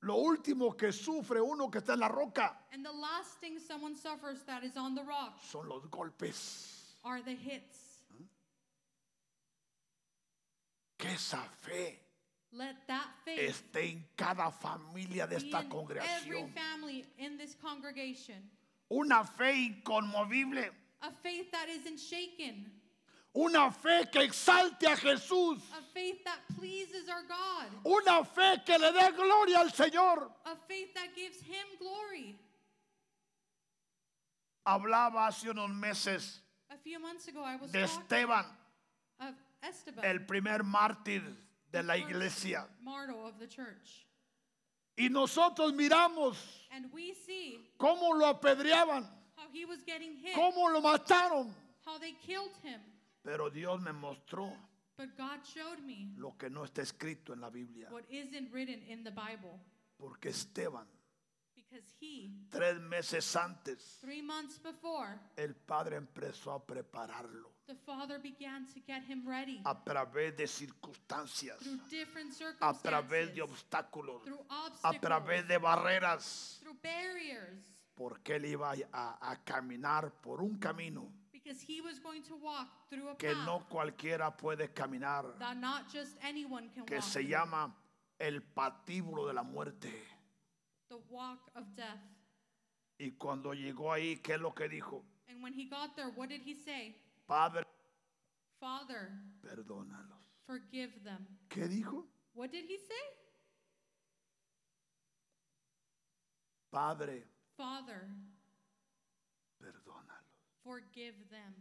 lo 0.02 0.16
último 0.18 0.78
que 0.78 0.92
sufre 0.92 1.42
uno 1.42 1.72
que 1.72 1.80
está 1.80 1.94
en 1.94 2.02
la 2.02 2.08
roca 2.10 2.56
And 2.72 2.86
the 2.86 2.92
last 2.92 3.40
thing 3.40 3.58
someone 3.58 3.96
suffers 3.96 4.44
that 4.46 4.64
is 4.64 4.78
on 4.78 4.94
the 4.94 5.04
rock 5.04 5.40
son 5.42 5.68
los 5.68 5.84
golpes. 5.90 6.94
are 7.04 7.22
the 7.22 7.34
hits. 7.34 8.04
Que 10.98 11.10
esa 11.12 11.42
fe 11.62 12.00
Let 12.52 12.76
that 12.88 13.08
faith 13.26 13.40
esté 13.40 13.92
en 13.92 14.06
cada 14.16 14.52
familia 14.52 15.28
de 15.28 15.38
be 15.38 15.46
esta 15.46 15.60
in 15.60 15.66
every 15.66 15.70
congregación. 15.70 16.54
family 16.54 17.06
in 17.18 17.38
this 17.38 17.56
congregation. 17.56 18.50
Una 18.92 19.24
fe 19.24 19.54
inconmovible. 19.68 20.70
A 21.02 21.12
faith 21.12 21.52
that 21.52 21.70
isn't 21.70 22.00
shaken. 22.00 22.72
Una 23.38 23.70
fe 23.72 24.10
que 24.12 24.24
exalte 24.24 24.88
a 24.88 24.96
Jesús. 24.96 25.60
A 25.78 25.84
faith 25.94 26.24
that 26.24 26.40
pleases 26.58 27.08
our 27.08 27.22
God. 27.28 27.68
Una 27.86 28.26
fe 28.26 28.64
que 28.66 28.80
le 28.80 28.92
dé 28.92 29.12
gloria 29.16 29.60
al 29.60 29.70
Señor. 29.70 30.32
A 30.46 30.56
faith 30.68 30.92
that 30.96 31.16
gives 31.16 31.40
Him 31.42 31.68
glory. 31.80 32.36
Hablaba 34.66 35.28
hace 35.28 35.50
unos 35.52 35.70
meses 35.70 36.42
A 36.72 36.78
few 36.78 37.00
months 37.00 37.28
ago, 37.28 37.44
I 37.44 37.58
was 37.58 37.72
de 37.72 37.84
Esteban, 37.84 38.44
of 39.22 39.36
Esteban, 39.62 40.04
el 40.04 40.20
primer 40.26 40.64
mártir 40.64 41.22
de 41.72 41.84
la 41.84 41.96
iglesia. 41.96 42.66
of 42.88 43.40
the 43.40 43.48
church. 43.48 44.08
Y 44.98 45.10
nosotros 45.10 45.74
miramos 45.74 46.36
And 46.72 46.92
we 46.92 47.14
see 47.14 47.60
cómo 47.80 48.18
lo 48.18 48.34
apedreaban, 48.34 49.06
how 49.36 49.48
he 49.54 49.64
was 49.64 49.84
getting 49.84 50.16
hit, 50.16 50.34
cómo 50.36 50.74
lo 50.74 50.82
mataron. 50.82 51.54
how 51.86 52.00
they 52.00 52.14
killed 52.26 52.52
him. 52.64 52.82
Pero 53.28 53.50
Dios 53.50 53.82
me 53.82 53.92
mostró 53.92 54.54
But 54.98 55.18
God 55.18 55.44
showed 55.44 55.80
me 55.84 56.14
lo 56.16 56.38
que 56.38 56.50
no 56.50 56.64
está 56.64 56.82
escrito 56.82 57.34
en 57.34 57.42
la 57.42 57.50
Biblia. 57.50 57.90
what 57.92 58.06
isn't 58.10 58.54
written 58.54 58.82
in 58.84 59.04
the 59.04 59.12
Bible. 59.12 59.60
Porque 59.98 60.30
Esteban, 60.30 60.88
Because 61.54 61.94
he, 62.00 62.32
tres 62.50 62.80
meses 62.80 63.36
antes, 63.36 63.98
three 64.00 64.22
months 64.22 64.58
before, 64.60 65.20
el 65.36 65.56
Padre 65.56 65.98
empezó 65.98 66.54
a 66.54 66.66
prepararlo 66.66 67.52
the 67.68 67.76
Father 67.76 68.18
began 68.18 68.66
to 68.68 68.80
get 68.88 69.04
him 69.04 69.28
ready 69.28 69.60
a 69.66 69.76
través 69.84 70.38
de 70.38 70.48
circunstancias, 70.48 71.60
through 71.60 71.82
different 71.90 72.34
a 72.62 72.74
través 72.82 73.36
de 73.36 73.42
obstáculos, 73.42 74.24
through 74.24 74.40
a 74.50 74.68
obstacles, 74.68 75.02
través 75.02 75.48
de 75.50 75.58
barreras, 75.58 76.60
through 76.62 76.78
barriers, 76.82 77.60
porque 77.94 78.38
él 78.38 78.46
iba 78.46 78.74
a, 78.94 79.32
a 79.32 79.44
caminar 79.44 80.14
por 80.22 80.42
un 80.42 80.58
camino 80.58 81.12
because 81.48 81.62
he 81.62 81.82
was 81.82 82.00
going 82.00 82.24
to 82.24 82.36
walk 82.44 82.68
through 82.90 83.10
a 83.10 83.16
que 83.16 83.34
path 83.34 83.46
no 83.46 83.64
cualquiera 83.70 84.36
puede 84.36 84.74
caminar, 84.74 85.24
that 85.40 85.58
not 85.58 85.92
just 85.92 86.18
anyone 86.22 86.70
can 86.74 86.86
que 86.86 86.98
walk 86.98 87.04
se 87.04 87.22
through, 87.22 87.30
llama 87.32 87.72
el 88.20 88.42
patíbulo 88.56 89.28
de 89.28 89.34
la 89.34 89.44
muerte. 89.44 89.90
the 90.90 90.98
walk 91.10 91.40
of 91.56 91.64
death. 91.76 92.04
Y 93.00 93.12
cuando 93.18 93.54
llegó 93.54 93.92
ahí, 93.94 94.18
¿qué 94.22 94.34
es 94.36 94.42
lo 94.42 94.52
que 94.54 94.68
dijo? 94.68 95.04
And 95.30 95.42
when 95.42 95.54
he 95.54 95.66
got 95.66 95.96
there, 95.96 96.10
what 96.16 96.30
did 96.30 96.42
he 96.42 96.54
say? 96.56 96.96
Padre, 97.28 97.64
Father, 98.60 99.12
perdónalos. 99.42 100.24
forgive 100.46 100.92
them. 101.04 101.26
¿Qué 101.50 101.68
dijo? 101.68 102.04
What 102.34 102.52
did 102.52 102.66
he 102.66 102.78
say? 102.78 102.96
Padre, 106.72 107.24
Father, 107.56 108.10
perdónalos. 109.62 110.17
Forgive 110.68 111.16
them. 111.32 111.54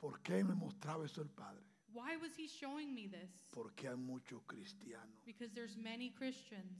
¿Por 0.00 0.20
qué 0.22 0.44
me 0.44 0.54
mostraba 0.54 1.04
eso 1.04 1.22
el 1.22 1.28
Padre? 1.28 1.62
Why 1.92 2.16
was 2.16 2.34
he 2.36 2.48
showing 2.48 2.94
me 2.94 3.06
this? 3.06 3.30
Porque 3.52 3.88
hay 3.88 3.96
muchos 3.96 4.42
cristianos 4.46 5.16
Because 5.24 5.52
there's 5.54 5.76
many 5.76 6.10
Christians 6.10 6.72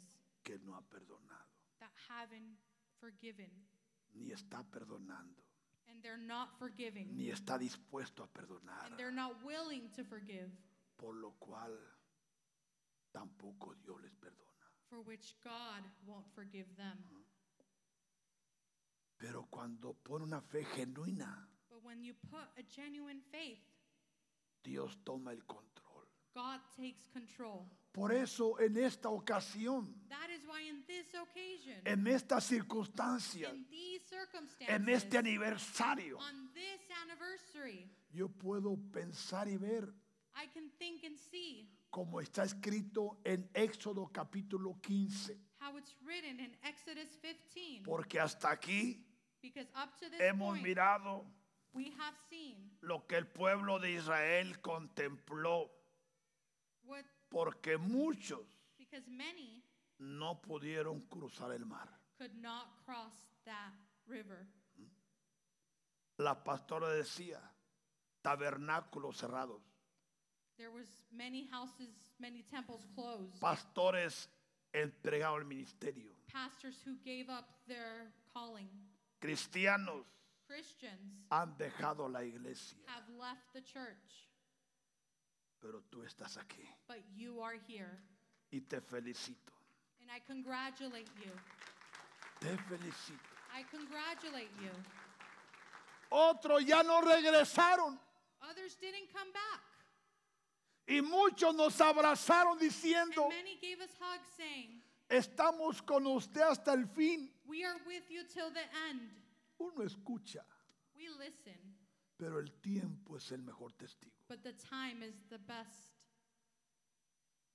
que 0.44 0.58
no 0.64 0.74
ha 0.74 0.82
perdonado, 0.82 1.48
that 1.80 1.92
haven't 2.08 2.56
forgiven 3.00 3.50
ni 4.14 4.30
está 4.32 4.64
perdonando, 4.70 5.42
and 5.88 6.02
they're 6.02 6.18
not 6.18 6.48
forgiving 6.58 7.08
ni 7.16 7.30
está 7.30 7.58
dispuesto 7.58 8.22
a 8.22 8.26
perdonar, 8.28 8.86
and 8.86 8.96
they're 8.98 9.10
not 9.14 9.32
willing 9.44 9.88
to 9.94 10.04
forgive, 10.04 10.50
por 10.96 11.14
lo 11.14 11.34
cual 11.38 11.72
tampoco 13.12 13.74
Dios 13.82 14.00
les 14.02 14.12
perdona. 14.12 14.44
for 14.88 15.00
which 15.02 15.34
God 15.42 15.82
won't 16.06 16.26
forgive 16.34 16.66
them. 16.76 16.96
Pero 19.18 19.46
cuando 19.50 19.94
pone 19.94 20.24
una 20.24 20.40
fe 20.40 20.64
genuina, 20.64 21.48
But 21.70 21.82
when 21.82 22.02
you 22.02 22.14
put 22.30 22.48
a 22.58 22.62
genuine 22.68 23.20
faith, 23.30 23.62
Dios 24.62 24.98
toma 25.04 25.32
el 25.32 25.44
control. 25.46 26.06
God 26.34 26.60
takes 26.76 27.08
control. 27.12 27.66
Por 27.92 28.12
eso 28.12 28.60
en 28.60 28.76
esta 28.76 29.08
ocasión, 29.08 30.06
That 30.10 30.28
is 30.30 30.44
why 30.46 30.68
in 30.68 30.84
this 30.86 31.14
occasion, 31.14 31.80
en 31.86 32.06
estas 32.06 32.44
circunstancias, 32.44 33.54
in 33.54 33.66
these 33.70 34.02
en 34.68 34.88
este 34.90 35.12
circumstances, 35.12 35.14
aniversario, 35.14 36.18
on 36.18 36.52
this 36.52 36.80
anniversary, 37.02 37.90
yo 38.12 38.28
puedo 38.28 38.76
pensar 38.92 39.48
y 39.48 39.56
ver 39.56 39.94
I 40.34 40.46
can 40.52 40.70
think 40.78 41.04
and 41.04 41.16
see 41.16 41.70
como 41.88 42.20
está 42.20 42.44
escrito 42.44 43.18
en 43.24 43.48
Éxodo 43.54 44.12
capítulo 44.12 44.78
15. 44.82 45.38
how 45.58 45.74
it's 45.78 45.94
written 46.04 46.38
in 46.38 46.54
Exodus 46.62 47.16
15. 47.22 47.82
Porque 47.82 48.20
hasta 48.20 48.50
aquí 48.50 49.05
Because 49.46 49.68
up 49.76 49.96
to 50.00 50.08
this 50.10 50.20
hemos 50.20 50.58
point, 50.58 50.64
mirado 50.64 51.24
we 51.72 51.92
have 51.98 52.14
seen 52.30 52.56
lo 52.82 53.06
que 53.06 53.16
el 53.16 53.26
pueblo 53.26 53.78
de 53.78 53.92
Israel 53.92 54.60
contempló. 54.60 55.68
what, 56.84 57.04
Porque 57.30 57.78
muchos 57.78 58.44
because 58.78 59.06
many 59.08 59.62
no 60.00 60.40
pudieron 60.40 61.02
cruzar 61.08 61.52
el 61.52 61.64
mar. 61.64 61.88
could 62.18 62.34
not 62.42 62.66
cross 62.84 63.12
that 63.44 63.72
river. 64.08 64.46
La 66.18 66.34
pastora 66.42 66.88
decía, 66.90 67.40
tabernáculos 68.22 69.16
cerrados, 69.18 69.60
There 70.56 70.70
was 70.70 70.86
many 71.12 71.46
houses, 71.50 71.90
many 72.18 72.42
temples 72.42 72.86
closed. 72.94 73.38
pastores 73.40 74.28
entregados 74.72 75.38
al 75.40 75.44
ministerio, 75.44 76.12
Pastors 76.32 76.80
who 76.84 76.96
gave 77.04 77.28
up 77.30 77.44
their 77.68 78.10
calling. 78.32 78.68
Cristianos 79.20 80.04
Christians 80.46 81.26
han 81.30 81.56
dejado 81.58 82.08
la 82.08 82.22
iglesia, 82.22 82.78
have 82.86 83.08
left 83.18 83.52
the 83.52 83.62
church, 83.62 84.28
pero 85.60 85.82
tú 85.90 86.02
estás 86.04 86.36
aquí 86.36 86.66
but 86.86 87.02
you 87.14 87.40
are 87.42 87.58
here. 87.66 87.98
y 88.52 88.60
te 88.60 88.80
felicito. 88.80 89.52
And 90.00 90.10
I 90.10 90.20
congratulate 90.20 91.08
you. 91.24 91.32
Te 92.40 92.56
felicito. 92.68 93.18
I 93.52 93.64
congratulate 93.64 94.50
you. 94.62 94.70
Otros 96.12 96.64
ya 96.64 96.82
no 96.82 97.00
regresaron 97.00 97.98
Others 98.48 98.76
didn't 98.76 99.12
come 99.12 99.32
back. 99.32 99.62
y 100.86 101.00
muchos 101.02 101.52
nos 101.56 101.80
abrazaron 101.80 102.56
diciendo, 102.58 103.24
And 103.24 103.32
many 103.34 103.58
gave 103.60 103.82
us 103.82 103.90
hugs 103.98 104.28
saying, 104.36 104.80
estamos 105.08 105.82
con 105.82 106.06
usted 106.06 106.42
hasta 106.42 106.72
el 106.74 106.86
fin. 106.86 107.28
We 107.48 107.64
are 107.64 107.76
with 107.86 108.02
you 108.10 108.22
till 108.32 108.50
the 108.50 108.66
end. 108.90 109.00
Uno 109.58 109.84
escucha, 109.84 110.42
We 110.96 111.08
listen, 111.18 111.58
pero 112.18 112.38
el 112.38 112.48
tiempo 112.62 113.16
es 113.16 113.30
el 113.32 113.38
mejor 113.42 113.70
testigo. 113.78 114.12
but 114.28 114.42
the 114.42 114.52
time 114.52 115.02
is 115.02 115.14
the 115.30 115.38
best. 115.38 115.92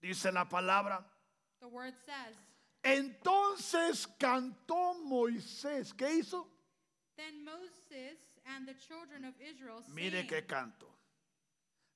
Dice 0.02 0.32
la 0.32 0.46
palabra. 0.46 1.04
The 1.62 1.68
word 1.68 1.94
says, 2.06 2.36
Entonces 2.84 4.08
cantó 4.20 4.96
Moisés. 5.06 5.94
¿Qué 5.96 6.20
hizo? 6.20 6.48
Then 7.18 7.46
Moses 7.46 8.18
and 8.56 8.68
the 8.68 8.74
children 8.74 9.26
of 9.26 9.36
Israel 9.40 9.84
Mire 9.94 10.22
sang, 10.22 10.28
qué 10.28 10.48
canto. 10.48 10.88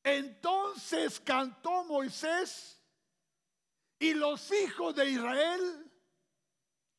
Entonces 0.05 1.19
cantó 1.19 1.83
Moisés 1.89 2.75
y 3.99 4.13
los 4.13 4.51
hijos 4.51 4.93
de 4.95 5.09
Israel 5.09 5.84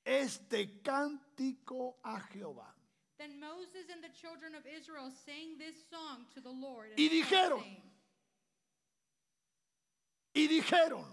este 0.06 0.80
cántico 0.82 1.96
a 2.04 2.20
Jehová. 2.32 2.72
Then 3.18 3.40
Moses 3.40 3.90
and 3.92 4.02
the 4.04 4.10
children 4.20 4.54
of 4.54 4.64
Israel 4.66 5.10
sang 5.24 5.58
this 5.58 5.74
song 5.90 6.26
to 6.34 6.40
the 6.40 6.50
Lord. 6.50 6.90
Y 6.96 7.08
dijeron, 7.08 7.60
saying, 7.62 7.82
Y 10.34 10.46
dijeron, 10.48 11.04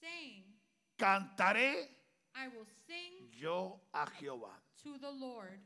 saying, 0.00 0.44
cantaré 0.98 1.88
I 2.34 2.48
will 2.48 2.66
sing 2.86 3.28
yo 3.32 3.80
a 3.94 4.06
Jehová, 4.20 4.52
to 4.82 4.98
the 4.98 5.10
Lord, 5.10 5.58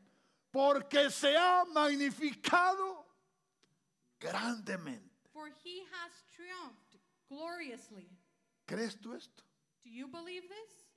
porque 0.53 1.11
se 1.11 1.35
ha 1.37 1.65
magnificado 1.75 3.05
grandemente. 4.21 5.11
for 5.33 5.49
he 5.65 5.81
has 5.91 6.13
triumphed 6.37 6.97
gloriously. 7.29 8.09
¿Crees 8.69 8.97
tú 9.01 9.15
esto? 9.17 9.43
Do 9.83 9.91
you 9.91 10.07
believe 10.07 10.43
this? 10.49 10.90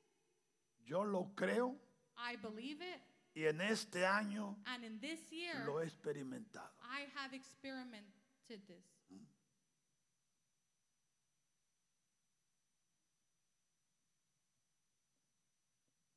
Yo 0.85 1.03
lo 1.03 1.33
creo 1.35 1.77
I 2.17 2.35
believe 2.37 2.81
it. 2.81 3.01
y 3.35 3.45
en 3.45 3.61
este 3.61 4.05
año 4.05 4.57
And 4.65 4.83
in 4.83 4.99
this 4.99 5.29
year, 5.31 5.65
lo 5.65 5.81
he 5.81 5.85
experimentado. 5.87 6.71
I 6.81 7.07
have 7.15 7.33
experimented 7.35 8.61
this. 8.67 8.83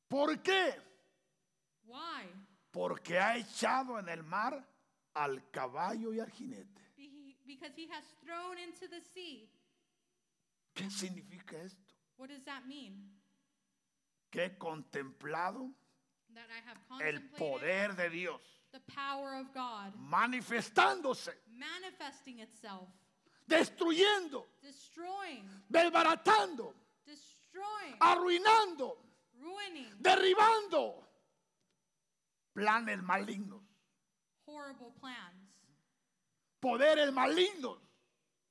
¿Por 0.07 0.41
qué? 0.41 0.73
Why? 1.85 2.25
Porque 2.71 3.17
ha 3.19 3.37
echado 3.37 3.99
en 3.99 4.09
el 4.09 4.23
mar 4.23 4.65
al 5.13 5.49
caballo 5.51 6.13
y 6.13 6.19
al 6.19 6.31
jinete. 6.31 6.81
Be- 6.95 7.35
Because 7.45 7.73
he 7.77 7.87
has 7.89 8.03
thrown 8.23 8.57
into 8.57 8.87
the 8.89 9.01
sea. 9.01 9.49
¿Qué 10.73 10.89
significa 10.89 11.57
esto? 11.61 11.93
What 12.17 12.29
does 12.29 12.43
that 12.45 12.65
mean? 12.65 13.16
Que 14.29 14.45
he 14.45 14.57
contemplado 14.57 15.73
That 16.33 16.49
I 16.51 16.61
have 16.69 17.07
el 17.07 17.21
poder 17.31 17.95
de 17.95 18.09
Dios 18.09 18.41
manifestándose, 19.97 21.33
manifesting 21.47 22.39
itself, 22.39 22.89
destruyendo, 23.47 24.45
destroying, 24.61 25.47
desbaratando, 25.69 26.73
destroying, 27.05 27.95
arruinando, 27.99 28.97
ruining 29.39 29.91
derribando 29.99 31.07
planes 32.53 33.01
malignos, 33.03 33.61
horrible 34.45 34.93
plans, 34.99 35.49
poderes 36.59 37.11
malignos, 37.11 37.79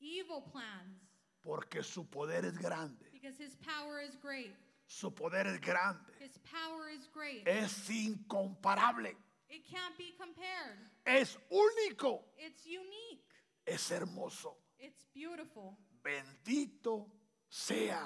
evil 0.00 0.42
plans, 0.50 1.00
porque 1.42 1.82
su 1.82 2.08
poder 2.08 2.44
es 2.44 2.58
grande, 2.58 3.10
because 3.12 3.36
his 3.38 3.56
power 3.56 4.00
is 4.00 4.16
great. 4.16 4.54
Su 4.86 5.14
poder 5.14 5.46
es 5.46 5.60
grande, 5.60 6.12
His 6.20 6.38
power 6.38 6.88
is 6.90 7.08
great. 7.12 7.46
es 7.46 7.88
incomparable, 7.90 9.16
It 9.48 9.64
can't 9.68 9.96
be 9.98 10.14
compared. 10.18 10.78
es 11.04 11.36
único, 11.50 12.24
It's 12.38 12.64
unique. 12.66 13.24
es 13.64 13.90
hermoso. 13.90 14.56
It's 14.78 15.04
beautiful. 15.14 15.76
Bendito 16.02 17.08
sea 17.48 17.98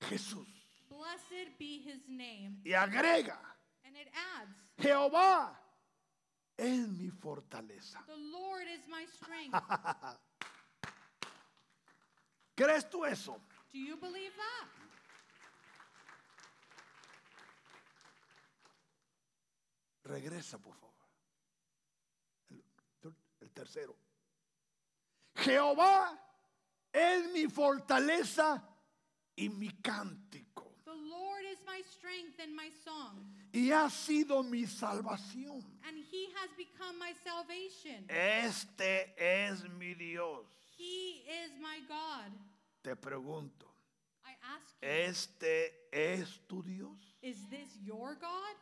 Jesús. 0.00 0.46
Blessed 0.88 1.58
be 1.58 1.78
his 1.84 2.06
name. 2.08 2.60
Y 2.64 2.72
agrega, 2.72 3.38
And 3.84 3.96
it 3.96 4.08
adds, 4.38 4.54
Jehová 4.78 5.58
es 6.56 6.88
mi 6.88 7.10
fortaleza. 7.10 8.02
The 8.06 8.16
Lord 8.16 8.66
is 8.68 8.86
my 8.88 9.04
strength. 9.06 9.54
¿Crees 12.56 12.88
tú 12.88 13.04
eso? 13.04 13.38
Do 13.72 13.78
you 13.78 13.96
believe 13.96 14.32
that? 14.36 14.68
Regresa, 20.06 20.58
por 20.58 20.74
favor. 20.76 20.94
El, 22.50 23.14
el 23.40 23.50
tercero. 23.50 23.96
Jehová 25.34 26.16
es 26.92 27.30
mi 27.32 27.46
fortaleza 27.48 28.62
y 29.34 29.48
mi 29.48 29.68
cántico. 29.82 30.72
The 30.84 30.94
Lord 30.94 31.44
is 31.50 31.58
my 31.66 31.82
strength 31.82 32.38
and 32.40 32.54
my 32.54 32.70
song, 32.84 33.34
Y 33.52 33.70
ha 33.72 33.90
sido 33.90 34.42
mi 34.44 34.64
salvación. 34.66 35.62
and 35.88 35.98
he 36.10 36.28
has 36.36 36.50
become 36.56 36.98
my 36.98 37.12
salvation. 37.24 38.06
Este 38.08 39.12
es 39.18 39.64
mi 39.78 39.94
Dios. 39.94 40.46
He 40.78 41.24
is 41.44 41.50
my 41.60 41.80
God. 41.88 42.32
Te 42.82 42.94
pregunto, 42.94 43.66
I 44.24 44.32
ask 44.54 44.74
you, 44.80 44.88
¿este 44.88 45.88
es 45.92 46.40
tu 46.46 46.62
Dios? 46.62 46.96
is 47.22 47.36
this 47.50 47.76
your 47.82 48.14
God? 48.14 48.54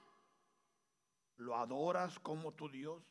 ¿Lo 1.39 1.57
adoras 1.57 2.19
como 2.21 2.53
tu 2.53 2.69
Dios? 2.69 3.03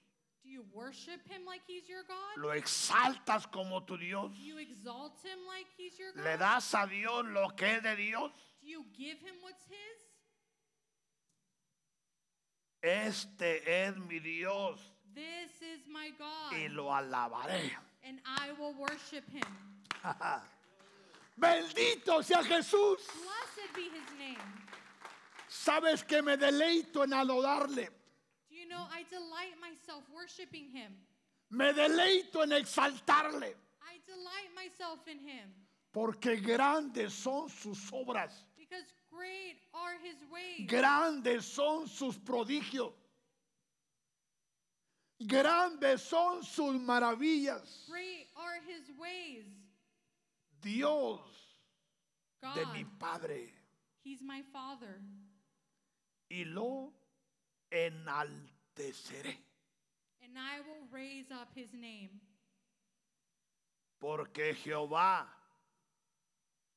Do 0.43 0.49
you 0.49 0.65
worship 0.73 1.21
him 1.29 1.45
like 1.45 1.61
he's 1.65 1.87
your 1.87 2.03
God? 2.03 2.37
¿Lo 2.37 2.53
exaltas 2.53 3.49
como 3.49 3.81
tu 3.81 3.97
Dios? 3.97 4.31
Do 4.33 4.41
you 4.43 4.57
exalt 4.57 5.13
him 5.23 5.39
like 5.47 5.67
he's 5.77 5.97
your 5.97 6.11
God? 6.13 6.23
¿Le 6.23 6.37
das 6.37 6.73
a 6.73 6.85
Dios 6.85 7.25
lo 7.25 7.49
que 7.55 7.77
es 7.77 7.81
de 7.83 7.95
Dios? 7.95 8.31
Do 8.61 8.67
you 8.67 8.85
give 8.93 9.19
him 9.19 9.35
what's 9.41 9.65
his? 9.65 10.13
Este 12.81 13.63
es 13.65 13.95
mi 13.97 14.19
Dios 14.19 14.81
This 15.15 15.61
is 15.61 15.87
my 15.87 16.11
God, 16.17 16.53
y 16.53 16.67
lo 16.69 16.91
alabaré. 16.91 17.71
and 18.03 18.19
I 18.25 18.51
will 18.59 18.73
worship 18.73 19.23
him. 19.31 19.45
Bendito 21.39 22.21
sea 22.23 22.43
Jesús. 22.43 22.97
Blessed 22.97 23.73
be 23.75 23.83
his 23.83 24.17
name. 24.19 24.37
Sabes 25.47 26.03
que 26.03 26.21
me 26.21 26.35
deleito 26.35 27.03
en 27.03 27.13
adorarle. 27.13 27.89
Know 28.73 28.85
I 28.91 29.03
delight 29.09 29.53
myself 29.61 30.03
worshiping 30.15 30.65
him? 30.73 30.91
Me 31.51 31.71
deleito 31.73 32.41
en 32.41 32.51
exaltarle. 32.51 33.53
I 33.85 33.99
delight 34.07 34.49
myself 34.55 34.99
in 35.07 35.19
him 35.19 35.47
Porque 35.93 36.41
grandes 36.41 37.13
son 37.13 37.49
sus 37.49 37.77
obras. 37.91 38.31
because 38.57 38.91
great 39.11 39.57
are 39.75 39.93
his 40.03 40.17
ways. 40.31 40.67
Grandes 40.67 41.45
son 41.45 41.87
sus 41.87 42.17
prodigios. 42.17 42.93
Grandes 45.27 46.01
son 46.01 46.41
sus 46.43 46.75
maravillas. 46.81 47.85
Great 47.87 48.27
are 48.35 48.59
his 48.67 48.89
ways. 48.99 49.45
Dios 50.61 51.19
God, 52.41 52.55
de 52.55 52.65
mi 52.73 52.85
Padre. 52.99 53.51
he's 54.03 54.23
my 54.23 54.41
father, 54.51 54.99
Y 56.31 56.45
lo 56.47 56.91
enalteceré. 58.75 59.37
and 60.23 60.37
I 60.37 60.59
will 60.61 60.87
raise 60.91 61.31
up 61.31 61.49
his 61.55 61.73
name 61.73 62.09
Porque 63.99 64.53
Jehová 64.53 65.25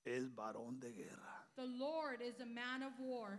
es 0.05 0.29
varón 0.33 0.79
de 0.79 0.93
guerra. 0.93 1.45
The 1.57 1.67
Lord 1.67 2.21
is 2.23 2.39
a 2.41 2.47
man 2.47 2.85
of 2.85 2.93
war. 3.01 3.39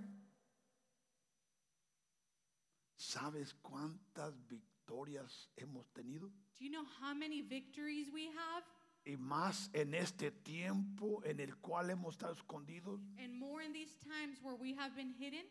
¿Sabes 2.97 3.53
cuántas 3.61 4.33
victorias 4.49 5.47
hemos 5.55 5.85
tenido? 5.93 6.29
Do 6.57 6.65
you 6.65 6.69
know 6.69 6.83
how 6.99 7.13
many 7.13 7.41
victories 7.41 8.11
we 8.11 8.25
have? 8.25 8.63
Y 9.05 9.15
más 9.15 9.69
en 9.73 9.93
este 9.93 10.31
tiempo 10.31 11.21
en 11.23 11.39
el 11.39 11.55
cual 11.61 11.89
hemos 11.89 12.15
estado 12.15 12.33
escondidos. 12.33 12.99
And 13.23 13.33
more 13.33 13.61
in 13.61 13.71
these 13.71 13.95
times 14.03 14.39
where 14.43 14.55
we 14.55 14.73
have 14.73 14.93
been 14.97 15.13
hidden, 15.17 15.45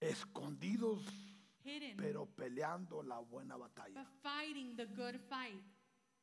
Escondidos, 0.00 1.02
hidden, 1.62 1.96
pero 1.96 2.26
peleando 2.26 3.02
la 3.02 3.18
buena 3.18 3.56
batalla. 3.56 3.94
but 3.94 4.08
fighting 4.22 4.74
the 4.76 4.86
good 4.86 5.20
fight. 5.28 5.62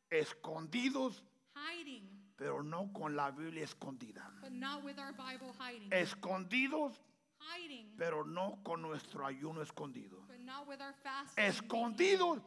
Escondidos, 0.09 1.21
Hiding, 1.53 2.07
pero 2.37 2.63
no 2.63 2.91
con 2.93 3.15
la 3.15 3.29
Biblia 3.31 3.63
escondida. 3.63 4.31
but 4.41 4.51
not 4.51 4.83
with 4.83 4.97
our 4.99 5.11
Bible 5.13 5.53
hiding. 5.59 5.89
Escondidos, 5.91 6.93
Hiding, 7.39 7.93
pero 7.97 8.23
no 8.25 8.59
con 8.63 8.81
nuestro 8.81 9.25
ayuno 9.25 9.61
escondido. 9.61 10.25
but 10.27 10.39
not 10.39 10.67
with 10.67 10.81
our 10.81 10.93
fasting. 11.03 11.43
Escondidos, 11.43 12.41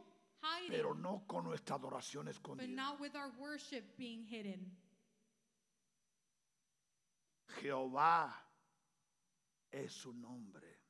pero 0.69 0.93
no 0.95 1.23
con 1.27 1.43
nuestra 1.45 1.75
adoración 1.77 2.25
but 2.25 2.35
escondida. 2.35 2.67
not 2.75 2.99
with 2.99 3.15
our 3.15 3.31
worship 3.39 3.83
being 3.97 4.25
hidden. 4.25 4.69
Jehová 7.61 8.33
es 9.71 9.91
su 9.93 10.13
nombre. 10.13 10.80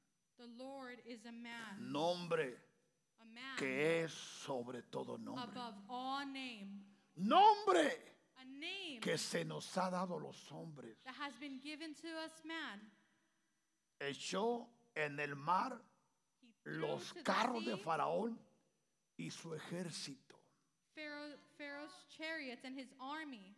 The 0.41 0.63
Lord 0.63 0.97
is 1.05 1.19
a 1.27 1.31
man, 1.31 1.91
Nombre 1.91 2.49
a 3.21 3.25
man 3.25 3.57
que 3.57 4.03
es 4.03 4.11
sobre 4.11 4.81
todo 4.91 5.17
nombre. 5.17 5.43
above 5.43 5.75
all 5.87 6.25
name, 6.25 6.81
Nombre 7.15 7.91
a 8.39 8.45
name 8.45 8.99
que 9.01 9.17
se 9.19 9.43
nos 9.43 9.67
ha 9.77 9.91
dado 9.91 10.17
los 10.19 10.35
hombres. 10.51 10.97
that 11.05 11.13
has 11.13 11.33
been 11.39 11.59
given 11.61 11.93
to 11.93 12.07
us, 12.25 12.31
man. 12.43 12.79
Echó 13.99 14.65
en 14.95 15.19
el 15.19 15.35
mar 15.35 15.79
He 16.41 16.47
threw 16.63 16.87
los 16.87 17.09
to 17.09 17.13
the 17.13 17.21
carros 17.23 17.63
de 17.63 17.75
sea 17.75 17.83
Faraón 17.83 18.35
y 19.19 19.29
su 19.29 19.49
ejército. 19.53 20.35
Pharaoh, 20.95 21.37
Pharaoh's 21.55 22.05
chariots 22.17 22.65
and 22.65 22.75
his 22.75 22.91
army, 22.99 23.55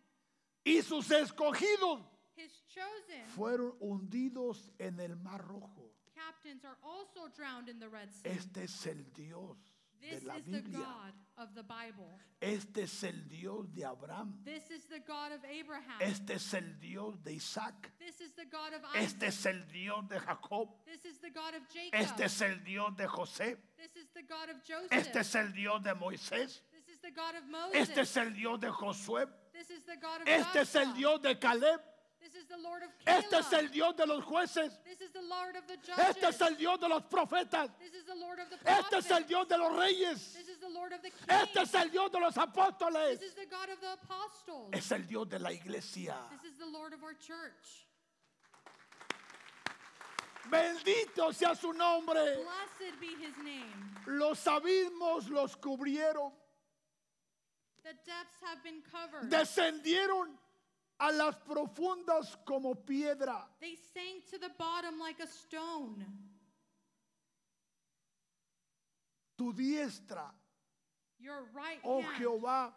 Y 0.66 0.82
sus 0.82 1.10
escogidos 1.12 2.02
his 2.36 2.52
chosen 2.68 3.26
fueron 3.38 3.74
hundidos 3.80 4.70
en 4.80 5.00
el 5.00 5.16
mar 5.16 5.42
rojo. 5.48 5.92
Captains 6.26 6.64
are 6.66 6.78
also 6.84 7.30
drowned 7.36 7.70
in 7.70 7.80
the 7.80 7.90
Red 7.90 8.10
Sea. 8.14 8.30
Este 8.30 8.64
es 8.64 8.88
el 8.88 9.04
Dios 9.16 9.58
de 10.02 10.10
This 10.16 10.26
la 10.26 10.36
is 10.36 10.46
the 10.46 10.62
Biblia. 10.62 10.80
God 10.80 11.14
of 11.38 11.56
the 11.56 11.64
Bible. 11.64 12.12
Este 12.42 12.84
es 12.84 13.04
el 13.04 13.20
Dios 13.30 13.66
de 13.74 13.84
Abraham. 13.84 14.34
This 14.44 14.70
is 14.70 14.86
the 14.86 15.00
God 15.00 15.32
of 15.32 15.40
Abraham. 15.46 16.00
Este 16.02 16.32
es 16.32 16.54
el 16.54 16.76
Dios 16.82 17.16
de 17.24 17.32
Isaac. 17.34 17.92
This 18.00 18.22
is 18.22 18.32
the 18.34 18.46
God 18.46 18.74
of 18.74 18.82
Isaac. 18.94 19.04
Este 19.04 19.24
es 19.28 19.46
el 19.46 19.62
Dios 19.72 20.04
de 20.10 20.20
Jacob. 20.20 20.70
This 20.86 21.06
is 21.06 21.20
the 21.20 21.30
God 21.30 21.56
of 21.56 21.62
Jacob. 21.74 21.94
Este 21.94 22.24
es 22.26 22.42
el 22.42 22.64
Dios 22.64 22.92
de 22.98 23.08
José. 23.08 23.58
This 23.78 23.96
is 23.96 24.10
the 24.14 24.24
God 24.24 24.50
of 24.50 24.58
Joseph. 24.64 24.92
Este 24.92 25.20
es 25.20 25.36
el 25.36 25.52
Dios 25.54 25.82
de 25.84 25.96
Moisés. 25.96 26.62
This 26.72 26.88
is 26.96 27.00
the 27.02 27.12
God 27.12 27.36
of 27.36 27.48
Moses. 27.50 27.90
Este 27.90 28.02
es 28.02 28.18
el 28.18 28.34
Dios 28.34 28.60
de 28.60 28.72
Josué. 28.72 29.28
this 29.54 29.70
is 29.70 29.84
the 29.84 29.96
God 29.98 30.22
of 30.22 30.28
Este 30.28 30.62
es 30.62 30.76
el. 30.76 30.94
Dios 30.94 31.22
de 31.22 31.36
Caleb. 31.36 31.80
Este 33.06 33.40
es 33.40 33.54
el 33.54 33.70
Dios 33.70 33.96
de 33.96 34.06
los 34.08 34.24
jueces. 34.24 34.80
Este 34.86 36.28
es 36.30 36.42
el 36.42 36.58
Dios 36.58 36.80
de 36.80 36.90
los 36.90 37.04
profetas. 37.04 37.70
Este 38.66 38.98
es 38.98 39.12
el 39.12 39.26
Dios 39.26 39.48
de 39.48 39.58
los 39.58 39.76
reyes. 39.76 40.36
Este 41.28 41.62
es 41.62 41.74
el 41.74 41.92
Dios 41.92 42.12
de 42.12 42.20
los 42.20 42.38
apóstoles. 42.38 43.22
Es 44.72 44.92
el 44.92 45.08
Dios 45.08 45.30
de 45.30 45.40
la 45.40 45.52
iglesia. 45.52 46.18
Bendito 50.50 51.32
sea 51.34 51.56
su 51.56 51.72
nombre. 51.74 52.22
Blessed 52.22 53.00
be 53.00 53.08
his 53.08 53.38
name. 53.38 53.74
Los 54.06 54.46
abismos 54.46 55.30
los 55.30 55.56
cubrieron. 55.56 56.34
The 57.84 57.94
depths 58.06 58.40
have 58.42 58.64
been 58.64 58.82
covered. 58.92 59.30
Descendieron 59.30 60.38
a 61.04 61.12
las 61.12 61.36
profundas 61.36 62.38
como 62.46 62.76
piedra. 62.76 63.46
They 63.60 63.76
sank 63.94 64.30
to 64.32 64.38
the 64.38 64.52
bottom 64.58 65.00
like 65.00 65.20
a 65.22 65.28
stone. 65.28 66.06
Tu 69.38 69.52
diestra, 69.54 70.32
Your 71.20 71.44
right 71.54 71.80
oh 71.84 72.02
hand, 72.02 72.16
Jehová, 72.18 72.72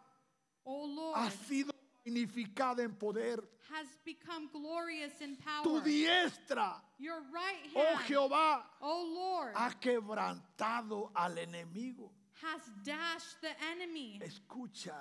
O 0.65 0.85
Lord, 0.85 1.15
ha 1.15 1.29
sido 1.29 1.71
magnificada 2.05 2.83
en 2.83 2.95
poder. 2.95 3.39
has 3.71 3.87
become 4.03 4.49
glorious 4.51 5.21
in 5.21 5.37
power. 5.37 5.63
Tu 5.63 5.81
diestra, 5.81 6.81
Your 6.97 7.21
right 7.33 7.71
oh 7.75 7.95
hand, 7.95 8.05
Jehová, 8.07 8.61
O 8.81 9.13
Lord, 9.15 9.53
ha 9.55 9.73
quebrantado 9.79 11.11
al 11.15 11.35
enemigo. 11.37 12.09
has 12.41 12.61
dashed 12.83 13.39
the 13.41 13.55
enemy. 13.71 14.19
Escucha, 14.21 14.95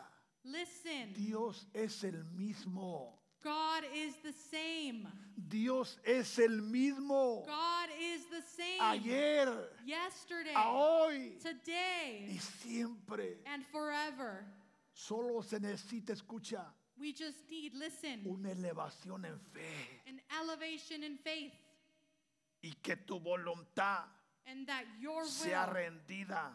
Listen, 0.44 1.12
Dios 1.12 1.66
es 1.74 2.04
el 2.04 2.22
mismo. 2.36 3.15
God 3.46 3.84
is 3.94 4.16
the 4.24 4.32
same. 4.32 5.06
Dios 5.36 5.98
es 6.04 6.36
el 6.40 6.62
mismo. 6.62 7.46
God 7.46 7.88
is 8.00 8.22
the 8.28 8.42
same. 8.42 8.80
Ayer, 8.80 9.48
Yesterday, 9.86 10.52
a 10.52 10.68
hoy 10.68 11.14
y 11.14 11.38
today, 11.40 12.38
siempre. 12.60 13.36
and 13.46 13.64
forever. 13.70 14.44
Solo 14.92 15.42
se 15.42 15.60
necesita, 15.60 16.12
escucha, 16.12 16.64
We 16.98 17.12
just 17.12 17.48
need, 17.48 17.72
listen, 17.74 18.22
una 18.26 18.50
elevación 18.50 19.24
en 19.26 19.38
fe 19.52 20.00
an 20.08 20.20
elevation 20.42 21.04
in 21.04 21.16
faith, 21.18 21.52
y 22.64 22.72
que 22.82 22.96
tu 22.96 23.20
voluntad 23.20 24.06
and 24.46 24.66
that 24.66 24.84
your 24.98 25.24
sea 25.24 25.66
rendida 25.66 26.50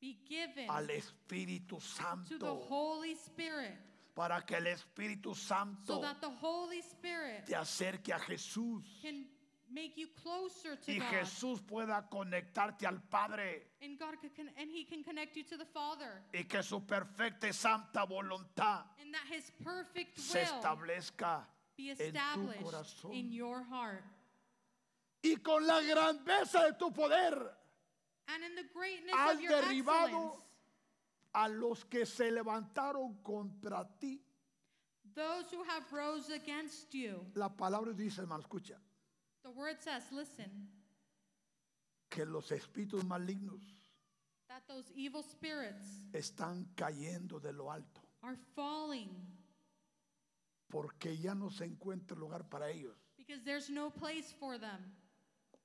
be 0.00 0.16
given 0.26 0.70
al 0.70 0.86
Espíritu 0.88 1.68
to 1.70 1.76
the 1.76 1.80
Santo 1.80 2.54
Holy 2.68 3.14
Spirit, 3.14 3.76
para 4.18 4.44
que 4.44 4.56
el 4.56 4.66
Espíritu 4.66 5.32
so 5.32 5.46
Santo 5.46 6.00
that 6.00 6.20
the 6.20 6.28
Holy 6.42 6.80
Spirit 6.80 7.46
te 7.46 7.54
acerque 7.54 8.12
a 8.12 8.18
Jesús 8.18 8.82
can 9.00 9.24
make 9.70 9.92
you 9.96 10.08
closer 10.20 10.74
to 10.74 10.90
y 10.90 10.98
God, 10.98 11.08
Jesús 11.10 11.60
pueda 11.60 12.08
conectarte 12.10 12.84
al 12.84 13.00
Padre 13.00 13.74
and 13.80 13.96
God 13.96 14.16
can, 14.20 14.30
con- 14.34 14.50
and 14.58 14.70
He 14.72 14.84
can 14.84 15.04
connect 15.04 15.36
you 15.36 15.44
to 15.44 15.56
the 15.56 15.66
Father, 15.66 16.20
y 16.34 16.42
que 16.48 16.64
su 16.64 16.80
perfecta 16.84 17.46
y 17.46 17.52
santa 17.52 18.04
voluntad 18.06 18.86
and 19.00 19.14
that 19.14 19.22
His 19.30 19.52
perfect 19.62 20.18
se 20.18 20.42
establezca 20.42 21.46
be 21.76 21.90
en 21.90 21.96
tu 21.96 22.02
established 22.02 22.62
corazón. 22.64 23.12
in 23.14 23.30
your 23.30 23.62
heart. 23.70 24.02
y 25.22 25.36
con 25.36 25.64
la 25.64 25.80
grandeza 25.80 26.64
de 26.64 26.72
tu 26.76 26.90
poder 26.90 27.54
And 28.30 28.42
in 28.44 28.56
the 28.56 28.64
greatness 28.74 29.14
has 29.14 29.36
of 29.36 29.42
your 29.42 29.52
derribado 29.62 30.06
excellence, 30.06 30.47
a 31.34 31.48
los 31.48 31.84
que 31.84 32.04
se 32.06 32.30
levantaron 32.30 33.14
contra 33.22 33.84
ti. 33.98 34.20
those 35.14 35.50
who 35.52 35.62
have 35.64 35.84
rose 35.92 36.30
against 36.30 36.92
you. 36.94 37.24
La 37.34 37.48
palabra 37.48 37.92
dice, 37.92 38.18
hermano, 38.20 38.42
escucha, 38.42 38.76
The 39.42 39.50
word 39.50 39.76
says, 39.80 40.02
listen, 40.12 40.68
que 42.10 42.24
los 42.24 42.50
espíritus 42.52 43.04
malignos 43.04 43.62
that 44.48 44.62
those 44.68 44.90
evil 44.94 45.22
spirits 45.22 45.86
están 46.12 46.66
cayendo 46.74 47.40
de 47.40 47.52
lo 47.52 47.70
alto, 47.70 48.00
are 48.22 48.36
falling 48.54 49.10
porque 50.70 51.16
ya 51.16 51.34
no 51.34 51.48
se 51.50 51.64
encuentra 51.64 52.16
lugar 52.16 52.44
para 52.48 52.70
ellos. 52.70 52.94
because 53.16 53.42
there's 53.44 53.68
no 53.70 53.90
place 53.90 54.32
for 54.38 54.58
them. 54.58 54.94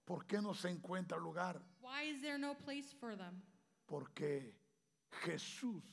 ¿Por 0.06 0.26
qué 0.26 0.42
no 0.42 0.54
se 0.54 0.70
encuentra 0.70 1.18
lugar? 1.18 1.62
Why 1.82 2.04
is 2.10 2.22
there 2.22 2.38
no 2.38 2.56
place 2.56 2.94
for 3.00 3.16
them? 3.16 3.42
Porque 3.88 4.54
Jesús 5.22 5.84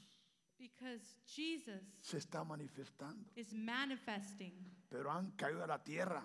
Because 0.59 1.01
Jesus 1.25 1.81
se 2.03 2.19
está 2.19 2.45
manifestando, 2.45 3.25
is 3.35 3.53
manifesting, 3.55 4.53
pero 4.91 5.11
han 5.11 5.31
caído 5.33 5.65
a 5.65 5.67
la 5.67 5.79
tierra 5.79 6.23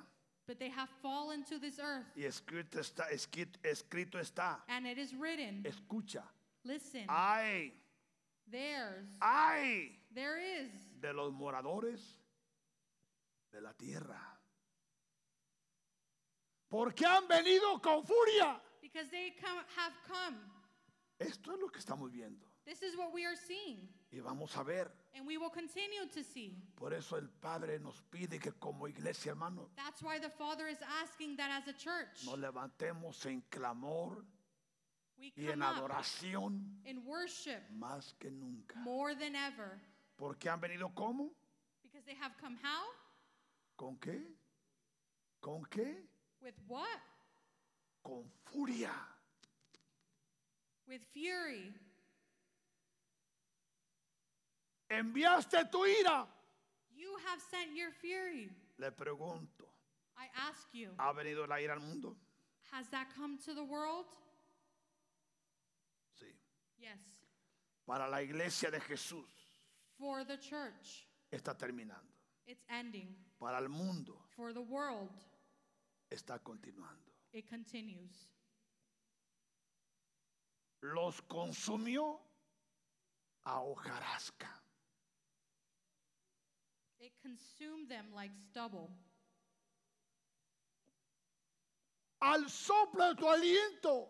but 0.48 0.60
they 0.60 0.70
have 0.70 0.90
fallen 1.02 1.44
to 1.46 1.58
this 1.58 1.80
earth. 1.80 2.06
y 2.16 2.24
escrito 2.26 2.80
está, 2.80 3.10
escrito, 3.12 3.58
escrito 3.64 4.20
está, 4.20 4.62
And 4.68 4.86
it 4.86 4.98
is 4.98 5.14
written, 5.16 5.64
escucha, 5.66 6.24
listen, 6.66 7.06
ay, 7.08 7.72
there's, 8.52 9.08
ay 9.22 9.98
there 10.14 10.38
is 10.38 10.70
de 11.00 11.14
los 11.14 11.32
moradores 11.32 12.02
de 13.54 13.62
la 13.62 13.72
tierra. 13.74 14.20
Porque 16.70 17.06
han 17.06 17.26
venido 17.28 17.82
con 17.82 18.04
furia. 18.06 18.60
because 18.82 19.10
they 19.10 19.32
come, 19.42 19.64
have 19.78 19.94
come. 20.08 20.36
Esto 21.20 21.54
es 21.54 21.60
lo 21.60 21.70
que 21.70 21.80
estamos 21.80 22.12
viendo. 22.12 22.45
This 22.66 22.82
is 22.82 22.98
what 22.98 23.14
we 23.14 23.26
are 23.26 23.36
seeing, 23.36 23.88
Y 24.12 24.20
vamos 24.20 24.56
a 24.58 24.64
ver. 24.64 24.90
and 25.14 25.26
we 25.28 25.38
will 25.38 25.50
continue 25.52 26.08
to 26.14 26.24
see. 26.24 26.56
Por 26.76 26.94
eso 26.94 27.16
el 27.16 27.28
Padre 27.40 27.78
nos 27.80 28.02
pide 28.12 28.40
que 28.40 28.52
como 28.60 28.88
iglesia, 28.88 29.32
hermano, 29.34 29.70
That's 29.76 30.02
why 30.02 30.18
the 30.20 30.30
Father 30.30 30.68
is 30.68 30.80
asking 31.04 31.38
that 31.38 31.52
as 31.52 31.68
a 31.68 31.74
church, 31.74 32.26
nos 32.26 32.38
levantemos 32.40 33.24
en 33.28 33.44
clamor 33.52 34.26
we 35.18 35.32
y 35.38 35.46
en 35.52 35.60
come 35.60 35.64
up 35.64 35.76
adoración 35.78 36.60
in 36.86 37.06
worship 37.06 37.62
más 37.80 38.14
que 38.20 38.32
nunca. 38.32 38.80
more 38.80 39.14
than 39.16 39.36
ever. 39.36 39.80
Porque 40.18 40.50
han 40.50 40.60
venido 40.60 40.90
como? 40.96 41.30
Because 41.84 42.04
they 42.06 42.16
have 42.16 42.32
come 42.42 42.58
how? 42.64 42.84
¿Con 43.78 43.98
qué? 43.98 44.22
¿Con 45.42 45.64
qué? 45.70 45.98
With 46.42 46.56
what? 46.68 46.88
Con 48.04 48.24
furia. 48.52 48.92
With 50.88 51.02
fury. 51.14 51.74
Enviaste 55.00 55.70
tu 55.72 55.86
ira. 55.86 56.28
You 56.96 57.18
have 57.28 57.42
sent 57.42 57.76
your 57.76 57.92
fury. 57.92 58.50
Le 58.78 58.92
pregunto, 58.92 59.66
I 60.18 60.28
ask 60.50 60.68
you, 60.74 60.90
¿ha 60.98 61.14
venido 61.14 61.48
la 61.48 61.56
ira 61.60 61.74
al 61.74 61.80
mundo? 61.82 62.16
has 62.72 62.88
that 62.90 63.08
come 63.16 63.38
to 63.46 63.54
the 63.54 63.64
world? 63.64 64.06
Sí. 66.20 66.28
Yes. 66.78 67.00
Para 67.88 68.10
la 68.10 68.22
iglesia 68.22 68.72
de 68.72 68.80
Jesús 68.80 69.30
For 69.98 70.24
the 70.26 70.38
church, 70.38 71.08
está 71.32 71.56
terminando. 71.58 72.12
it's 72.48 72.64
ending. 72.70 73.16
Para 73.40 73.60
el 73.60 73.70
mundo 73.70 74.18
For 74.36 74.54
the 74.54 74.62
world, 74.62 75.12
está 76.12 76.40
continuando. 76.40 77.12
it 77.34 77.48
continues. 77.50 78.30
Los 80.82 81.22
consumió 81.22 82.20
a 83.46 83.60
hojarasca. 83.62 84.50
It 87.06 87.12
consumed 87.22 87.88
them 87.88 88.06
like 88.16 88.32
stubble. 88.50 88.90
Al 92.22 92.42
soplo 92.50 93.14
de 93.14 93.16
tu 93.22 93.26
aliento 93.28 94.08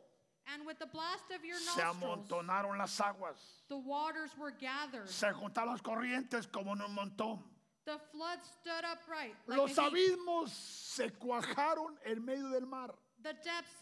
And 0.53 0.65
with 0.65 0.77
the 0.79 0.85
blast 0.85 1.25
of 1.35 1.43
your 1.43 1.57
se 1.57 1.81
nostrils, 1.81 2.29
amontonaron 2.29 2.77
las 2.77 2.97
aguas. 3.01 3.35
the 3.67 3.75
waters 3.77 4.29
were 4.39 4.51
gathered. 4.51 5.09
Se 5.09 5.27
juntaron 5.27 5.71
las 5.71 5.81
corrientes 5.81 6.49
como 6.49 6.71
en 6.73 6.81
un 6.81 6.95
montón. 6.95 7.39
The 7.85 7.99
flood 8.11 8.39
stood 8.61 8.85
upright. 8.89 9.35
Like 9.47 9.59
Los 9.59 9.77
a 9.77 9.81
heap. 9.83 9.91
abismos 9.93 10.49
se 10.51 11.09
cuajaron 11.09 11.97
en 12.05 12.23
medio 12.23 12.49
del 12.49 12.65
mar. 12.65 12.91
The 13.23 13.33
depths 13.43 13.75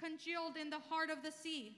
congealed 0.00 0.56
in 0.56 0.70
the 0.70 0.78
heart 0.88 1.10
of 1.10 1.22
the 1.22 1.32
sea. 1.32 1.76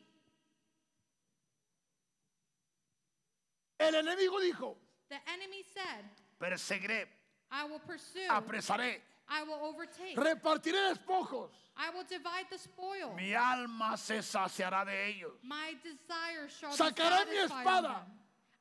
El 3.80 3.92
enemigo 3.94 4.38
dijo, 4.40 4.76
The 5.08 5.18
enemy 5.32 5.62
said, 5.74 6.04
perseguiré, 6.40 7.06
I 7.50 7.64
will 7.64 7.78
pursue, 7.80 8.26
apresaré, 8.28 9.00
I 9.28 9.42
will 9.44 9.60
overtake, 9.62 10.16
repartiré 10.16 10.94
despojos. 10.94 11.50
I 11.76 11.90
will 11.90 12.04
divide 12.04 12.46
the 12.50 12.58
spoil. 12.58 13.14
Mi 13.16 13.34
alma 13.34 13.96
se 13.96 14.18
saciará 14.22 14.84
de 14.86 15.08
ellos. 15.08 15.32
My 15.42 15.74
desire 15.82 16.48
shall 16.48 16.72
Sacaré 16.72 17.26
mi 17.28 17.36
satisfied 17.36 17.60
espada. 17.66 17.82
them. 17.82 18.12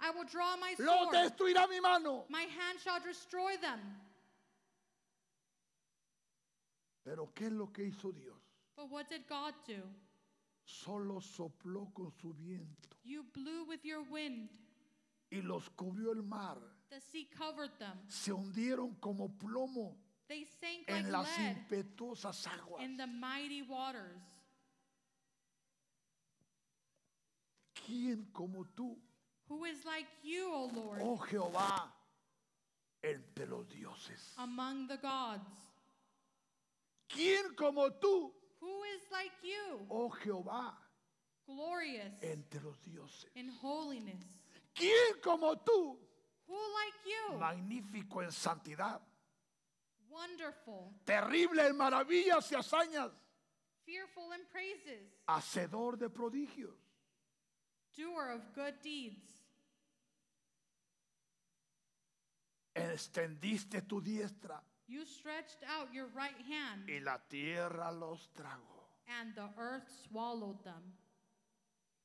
I 0.02 0.12
will 0.12 0.26
draw 0.26 0.58
my 0.58 0.76
Lo 0.80 1.04
sword. 1.06 1.16
destruirá 1.16 1.70
mi 1.70 1.80
mano. 1.80 2.26
My 2.30 2.42
hand 2.42 2.80
shall 2.84 3.00
destroy 3.00 3.56
them. 3.62 3.80
Pero 7.06 7.30
¿qué 7.36 7.46
es 7.48 7.52
lo 7.54 7.68
que 7.72 7.84
hizo 7.86 8.12
Dios? 8.12 8.36
But 8.76 8.90
what 8.92 9.08
did 9.10 9.28
God 9.30 9.54
do? 9.68 9.82
Solo 10.66 11.20
sopló 11.22 11.94
con 11.94 12.12
su 12.20 12.34
viento 12.34 12.90
You 13.04 13.24
blew 13.34 13.66
with 13.68 13.86
your 13.86 14.02
wind 14.12 14.50
y 15.32 15.42
los 15.42 15.70
cubrió 15.78 16.12
el 16.12 16.24
mar. 16.24 16.58
The 16.89 17.00
sea 17.02 17.28
covered 17.38 17.71
them. 17.80 17.98
Se 18.08 18.32
hundieron 18.32 18.95
como 19.00 19.30
plomo 19.30 19.98
They 20.28 20.45
sank 20.45 20.88
like 20.89 21.00
en 21.06 21.12
las 21.12 21.38
lead 21.38 21.58
impetuosas 21.58 22.48
aguas. 22.48 22.84
in 22.84 22.95
the 22.98 23.08
mighty 23.08 23.62
waters. 23.63 24.21
¿Quién 27.74 28.32
como 28.34 28.65
tú, 28.76 28.98
Who 29.48 29.65
is 29.65 29.86
like 29.86 30.08
you, 30.24 30.52
O 30.52 30.71
Lord, 30.74 31.02
oh 31.04 31.17
Jehová, 31.17 31.91
entre 33.04 33.45
los 33.45 33.67
dioses? 33.69 34.34
among 34.38 34.88
the 34.88 34.98
gods? 34.98 35.45
¿Quién 37.10 37.56
como 37.56 37.89
tú, 38.00 38.32
Who 38.60 38.84
is 38.95 39.02
like 39.12 39.32
you, 39.43 39.86
oh 39.91 40.10
Jehová, 40.10 40.74
glorious 41.45 42.12
entre 42.24 42.62
los 42.62 42.78
dioses? 42.82 43.30
in 43.36 43.50
holiness? 43.62 44.24
¿Quién 44.74 45.21
como 45.21 45.56
tú, 45.58 46.00
Who 46.48 46.54
like 46.54 47.06
you, 47.06 47.38
magnífico 47.40 48.22
en 48.22 48.32
santidad, 48.32 49.02
wonderful, 50.10 50.94
terrible 51.06 51.66
en 51.68 51.76
maravillas 51.76 52.52
y 52.52 52.56
hazañas, 52.56 53.12
fearful 53.86 54.32
in 54.34 54.46
praises, 54.52 55.12
hacedor 55.28 55.98
de 55.98 56.10
prodigios? 56.10 56.76
doer 57.96 58.32
of 58.32 58.42
good 58.54 58.76
deeds? 58.84 59.32
Extendiste 62.74 63.82
tu 63.88 64.02
diestra 64.02 64.62
You 64.88 65.04
stretched 65.06 65.64
out 65.68 65.92
your 65.94 66.08
right 66.14 66.38
hand, 66.48 66.88
y 66.90 67.00
la 67.00 67.18
tierra 67.28 67.92
los 67.92 68.30
tragó. 68.36 68.86
and 69.20 69.34
the 69.36 69.50
earth 69.58 69.90
swallowed 70.10 70.62
them. 70.64 70.94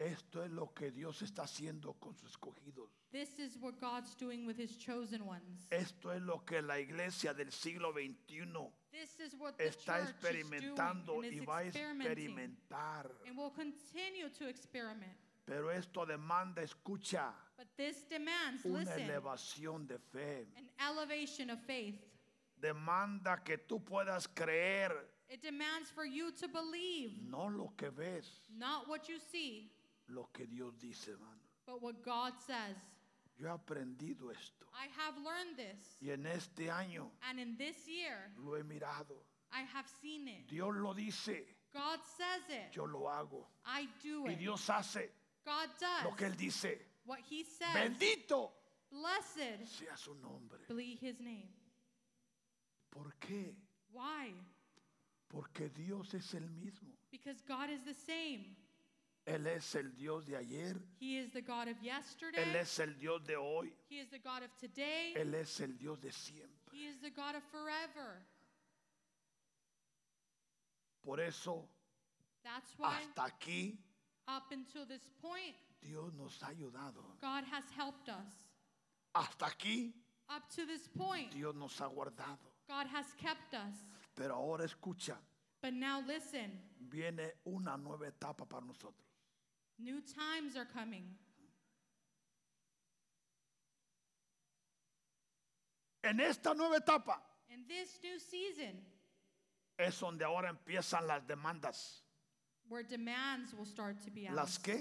Esto 0.00 0.42
es 0.42 0.50
lo 0.50 0.72
que 0.72 0.90
Dios 0.90 1.20
está 1.20 1.42
haciendo 1.42 1.92
con 2.00 2.14
sus 2.14 2.30
escogidos. 2.30 2.88
This 3.12 3.38
is 3.38 3.58
what 3.60 3.74
God's 3.78 4.14
doing 4.16 4.46
with 4.46 4.56
his 4.58 4.78
chosen 4.78 5.26
ones. 5.26 5.66
Esto 5.70 6.10
es 6.10 6.22
lo 6.22 6.42
que 6.42 6.62
la 6.62 6.78
iglesia 6.80 7.34
del 7.34 7.52
siglo 7.52 7.92
XXI 7.92 8.46
This 8.90 9.20
is 9.20 9.34
what 9.38 9.58
the 9.58 9.66
está 9.68 9.98
church 9.98 10.08
is 10.08 10.10
experimentando 10.14 11.16
doing 11.16 11.24
and 11.26 11.34
y 11.34 11.42
is 11.42 11.46
va 11.48 11.58
a 11.58 11.64
experimenting 11.66 12.30
experimentar. 12.30 13.10
and 13.26 13.36
will 13.36 13.50
continue 13.50 14.30
to 14.30 14.48
experiment. 14.48 15.12
Pero 15.44 15.68
esto 15.70 16.06
demanda, 16.06 16.62
escucha, 16.62 17.34
But 17.58 17.66
this 17.76 18.04
demands, 18.08 18.64
una 18.64 18.78
listen, 18.80 19.00
elevación 19.02 19.86
de 19.86 19.98
fe. 19.98 20.46
an 20.56 20.70
elevation 20.78 21.50
of 21.50 21.60
faith. 21.66 22.00
Demanda 22.58 23.42
que 23.44 23.58
tú 23.58 23.84
puedas 23.84 24.26
creer, 24.28 24.92
It 25.28 25.42
demands 25.42 25.90
for 25.90 26.04
you 26.06 26.32
to 26.32 26.48
believe 26.48 27.20
no 27.28 27.48
lo 27.48 27.74
que 27.76 27.90
ves, 27.90 28.40
not 28.56 28.88
what 28.88 29.08
you 29.08 29.18
see, 29.18 29.70
lo 30.10 30.28
que 30.32 30.46
Dios 30.46 30.74
dice, 30.78 31.12
hermano. 31.12 31.40
but 31.66 31.80
what 31.82 32.02
God 32.02 32.32
says. 32.46 32.76
Yo 33.36 33.46
he 33.46 33.52
aprendido 33.52 34.30
esto 34.30 34.66
I 34.74 34.86
have 34.96 35.14
learned 35.24 35.56
this, 35.56 35.96
y 36.00 36.10
en 36.10 36.26
este 36.26 36.70
año 36.70 37.10
and 37.28 37.38
in 37.40 37.56
this 37.56 37.88
year, 37.88 38.30
lo 38.38 38.54
he 38.56 38.62
mirado. 38.62 39.16
I 39.52 39.62
have 39.62 39.86
seen 40.00 40.28
it. 40.28 40.46
Dios 40.48 40.74
lo 40.76 40.92
dice, 40.94 41.44
God 41.72 41.98
says 42.16 42.42
it. 42.50 42.74
yo 42.76 42.84
lo 42.84 43.08
hago. 43.08 43.46
I 43.64 43.88
do 44.02 44.26
Y 44.26 44.32
it. 44.32 44.38
Dios 44.38 44.66
hace 44.68 45.10
God 45.44 45.68
lo 46.04 46.10
does 46.10 46.16
que 46.18 46.26
Él 46.26 46.36
dice. 46.36 46.78
what 47.04 47.18
He 47.28 47.44
says. 47.44 47.74
Bendito 47.74 48.50
Blessed 48.90 49.66
sea 49.66 49.96
su 49.96 50.14
nombre. 50.14 50.58
be 50.68 50.98
His 51.00 51.18
name. 51.20 51.48
¿Por 52.90 53.14
qué? 53.20 53.54
Why? 53.92 54.34
Porque 55.28 55.68
Dios 55.70 56.12
es 56.14 56.34
el 56.34 56.48
mismo. 56.50 56.90
Because 57.10 57.40
God 57.46 57.70
is 57.70 57.82
the 57.84 57.94
same. 57.94 58.56
Él 59.26 59.46
es 59.46 59.74
el 59.74 59.94
Dios 59.94 60.24
de 60.26 60.36
ayer, 60.36 60.76
He 60.98 61.18
is 61.18 61.30
the 61.32 61.42
God 61.42 61.68
of 61.68 61.76
Él 61.78 61.84
yesterday. 61.84 62.56
es 62.60 62.78
el 62.78 62.94
Dios 62.98 63.22
de 63.24 63.36
hoy, 63.36 63.72
He 63.88 64.00
is 64.00 64.08
the 64.10 64.18
God 64.18 64.42
of 64.42 64.50
today. 64.58 65.14
Él 65.16 65.34
es 65.34 65.60
el 65.60 65.76
Dios 65.76 66.00
de 66.00 66.10
siempre. 66.10 66.72
He 66.72 66.86
is 66.86 67.00
the 67.00 67.10
God 67.10 67.36
of 67.36 67.42
forever. 67.50 68.24
Por 71.04 71.20
eso, 71.20 71.68
That's 72.42 72.72
why, 72.78 72.94
hasta 72.94 73.22
aquí, 73.24 73.76
up 74.28 74.50
until 74.52 74.86
this 74.86 75.02
point, 75.20 75.54
Dios 75.80 76.12
nos 76.14 76.40
ha 76.42 76.48
ayudado. 76.48 77.02
God 77.20 77.44
has 77.44 77.64
helped 77.76 78.08
us. 78.08 78.32
Hasta 79.14 79.46
aquí, 79.46 79.92
Up 80.28 80.48
to 80.54 80.64
this 80.64 80.86
point, 80.96 81.32
Dios 81.32 81.54
nos 81.56 81.76
ha 81.80 81.88
guardado. 81.88 82.38
God 82.68 82.86
has 82.86 83.06
kept 83.18 83.54
us. 83.54 83.74
Pero 84.14 84.34
ahora 84.34 84.64
escucha, 84.64 85.16
But 85.60 85.74
now 85.74 86.02
listen, 86.06 86.50
viene 86.88 87.32
una 87.46 87.76
nueva 87.76 88.06
etapa 88.06 88.46
para 88.48 88.64
nosotros. 88.64 89.09
New 89.82 90.00
times 90.00 90.56
are 90.56 90.66
coming. 90.66 91.04
En 96.02 96.20
esta 96.20 96.54
nueva 96.54 96.76
etapa 96.76 97.20
In 97.50 97.64
this 97.66 97.98
new 98.02 98.18
season, 98.18 98.80
es 99.78 99.98
donde 99.98 100.22
ahora 100.24 100.48
empiezan 100.50 101.06
las 101.06 101.22
demandas. 101.26 102.02
where 102.68 102.84
demands 102.84 103.52
will 103.54 103.64
start 103.66 104.00
to 104.04 104.10
be 104.10 104.26
asked. 104.26 104.36
¿Las 104.36 104.58
qué? 104.58 104.80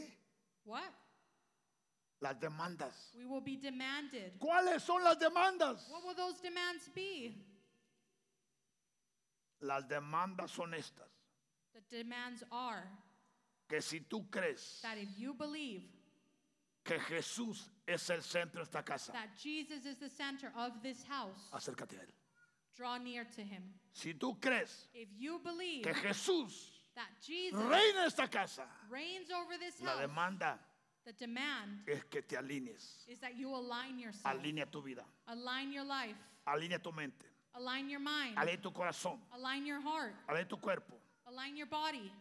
What? 0.63 0.83
Las 2.21 2.35
demandas. 2.35 2.93
We 3.17 3.25
will 3.25 3.41
be 3.41 3.55
demanded. 3.57 4.33
¿Cuáles 4.39 4.81
son 4.81 5.03
las 5.03 5.15
demandas? 5.17 5.89
What 5.89 6.05
will 6.05 6.13
those 6.15 6.39
demands 6.39 6.87
be? 6.93 7.33
Las 9.61 9.83
demandas 9.89 10.49
son 10.51 10.71
estas. 10.73 11.09
The 11.73 11.97
demands 11.97 12.43
are 12.51 12.87
Que 13.69 13.81
si 13.81 13.99
tú 14.01 14.29
crees 14.31 14.79
that 14.81 14.97
if 14.97 15.09
you 15.17 15.33
believe 15.33 15.83
que 16.83 16.97
Jesús 16.97 17.69
es 17.87 18.09
el 18.09 18.21
centro 18.23 18.63
de 18.63 18.63
esta 18.63 18.81
casa, 18.83 19.11
that 19.13 19.29
Jesus 19.37 19.85
is 19.85 19.97
the 19.99 20.09
center 20.09 20.51
of 20.57 20.71
this 20.81 21.03
house, 21.03 21.49
acércate 21.53 21.93
a 21.99 22.01
Él. 22.01 22.11
draw 22.75 22.97
near 22.97 23.25
to 23.35 23.41
him. 23.41 23.61
Si 23.93 24.13
tú 24.13 24.39
crees 24.41 24.87
If 24.93 25.09
you 25.17 25.39
believe 25.43 25.83
que 25.83 25.93
Jesús 25.93 26.71
that 26.95 27.09
Jesus 27.21 27.59
reina 27.59 28.05
esta 28.07 28.27
casa, 28.27 28.63
reigns 28.89 29.29
over 29.31 29.57
this 29.59 29.79
la 29.81 29.91
house, 29.91 30.01
demanda 30.01 30.57
the 31.05 31.13
demand 31.13 31.81
es 31.87 32.03
que 32.09 32.21
te 32.21 32.35
alinees. 32.37 33.05
is 33.07 33.19
that 33.19 33.37
you 33.37 33.53
align 33.53 33.99
yourself, 33.99 34.35
Alinea 34.35 34.65
tu 34.71 34.81
vida, 34.81 35.03
align 35.27 35.71
your 35.71 35.83
life, 35.85 36.15
alinea 36.47 36.81
tu 36.81 36.91
mente, 36.91 37.25
align 37.55 37.87
your 37.89 37.99
mind, 37.99 38.35
alinea 38.35 38.61
tu 38.61 38.71
corazón, 38.71 39.19
align 39.33 39.65
your 39.65 39.79
heart, 39.81 40.13
alinea 40.27 40.47
tu 40.49 40.57
cuerpo, 40.57 40.95
align 41.27 41.55
your 41.55 41.67
body, 41.67 42.11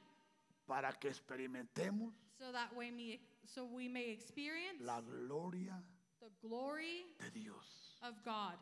para 0.68 0.92
que 0.92 1.08
experimentemos 1.08 2.14
so 2.38 2.52
that 2.52 2.68
way 2.76 2.90
me, 2.92 3.18
so 3.44 3.64
we 3.64 3.88
may 3.88 4.10
experience 4.10 4.80
la 4.84 5.00
gloria 5.00 5.82
the 6.20 6.30
glory 6.46 7.06
de 7.18 7.30
Dios. 7.30 7.98
of 8.02 8.14
God. 8.24 8.58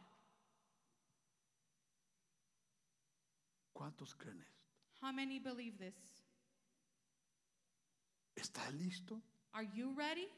¿Cuántos 3.74 4.14
creen 4.16 4.40
esto? 4.40 4.64
How 5.02 5.12
many 5.12 5.38
believe 5.38 5.76
this? 5.78 5.94
¿Estás 8.34 8.72
listo? 8.72 9.20
Are 9.52 9.66
you 9.74 9.92
ready? 9.94 10.28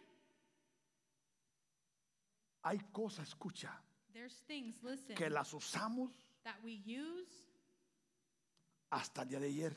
Hay 2.65 2.79
cosas, 2.93 3.29
escucha, 3.29 3.71
There's 4.13 4.35
things, 4.49 4.83
listen, 4.83 5.15
que 5.15 5.29
las 5.31 5.53
usamos 5.55 6.11
that 6.45 6.57
we 6.65 6.81
use 6.85 7.31
hasta 8.91 9.23
el 9.23 9.29
día 9.29 9.41
de 9.41 9.47
ayer, 9.49 9.77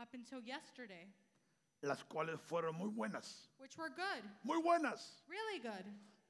up 0.00 0.14
until 0.14 0.40
yesterday, 0.42 1.06
las 1.82 2.04
cuales 2.04 2.40
fueron 2.40 2.74
muy 2.76 2.88
buenas, 2.90 3.48
which 3.58 3.76
were 3.78 3.90
good, 3.90 4.24
muy 4.42 4.60
buenas, 4.62 5.22
really 5.28 5.58
good. 5.60 5.84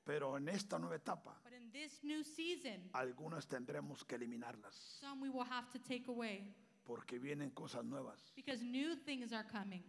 pero 0.04 0.36
en 0.36 0.48
esta 0.48 0.78
nueva 0.78 0.96
etapa, 0.96 1.38
But 1.44 1.52
in 1.52 1.70
this 1.72 2.02
new 2.02 2.24
season, 2.24 2.88
algunas 2.94 3.46
tendremos 3.48 4.04
que 4.04 4.16
eliminarlas, 4.16 4.74
some 5.00 5.20
we 5.20 5.28
will 5.28 5.44
have 5.48 5.70
to 5.72 5.78
take 5.78 6.08
away 6.08 6.54
porque 6.84 7.18
vienen 7.18 7.50
cosas 7.50 7.84
nuevas, 7.84 8.32
because 8.34 8.62
new 8.62 8.96
things 8.96 9.32
are 9.32 9.44
coming. 9.48 9.82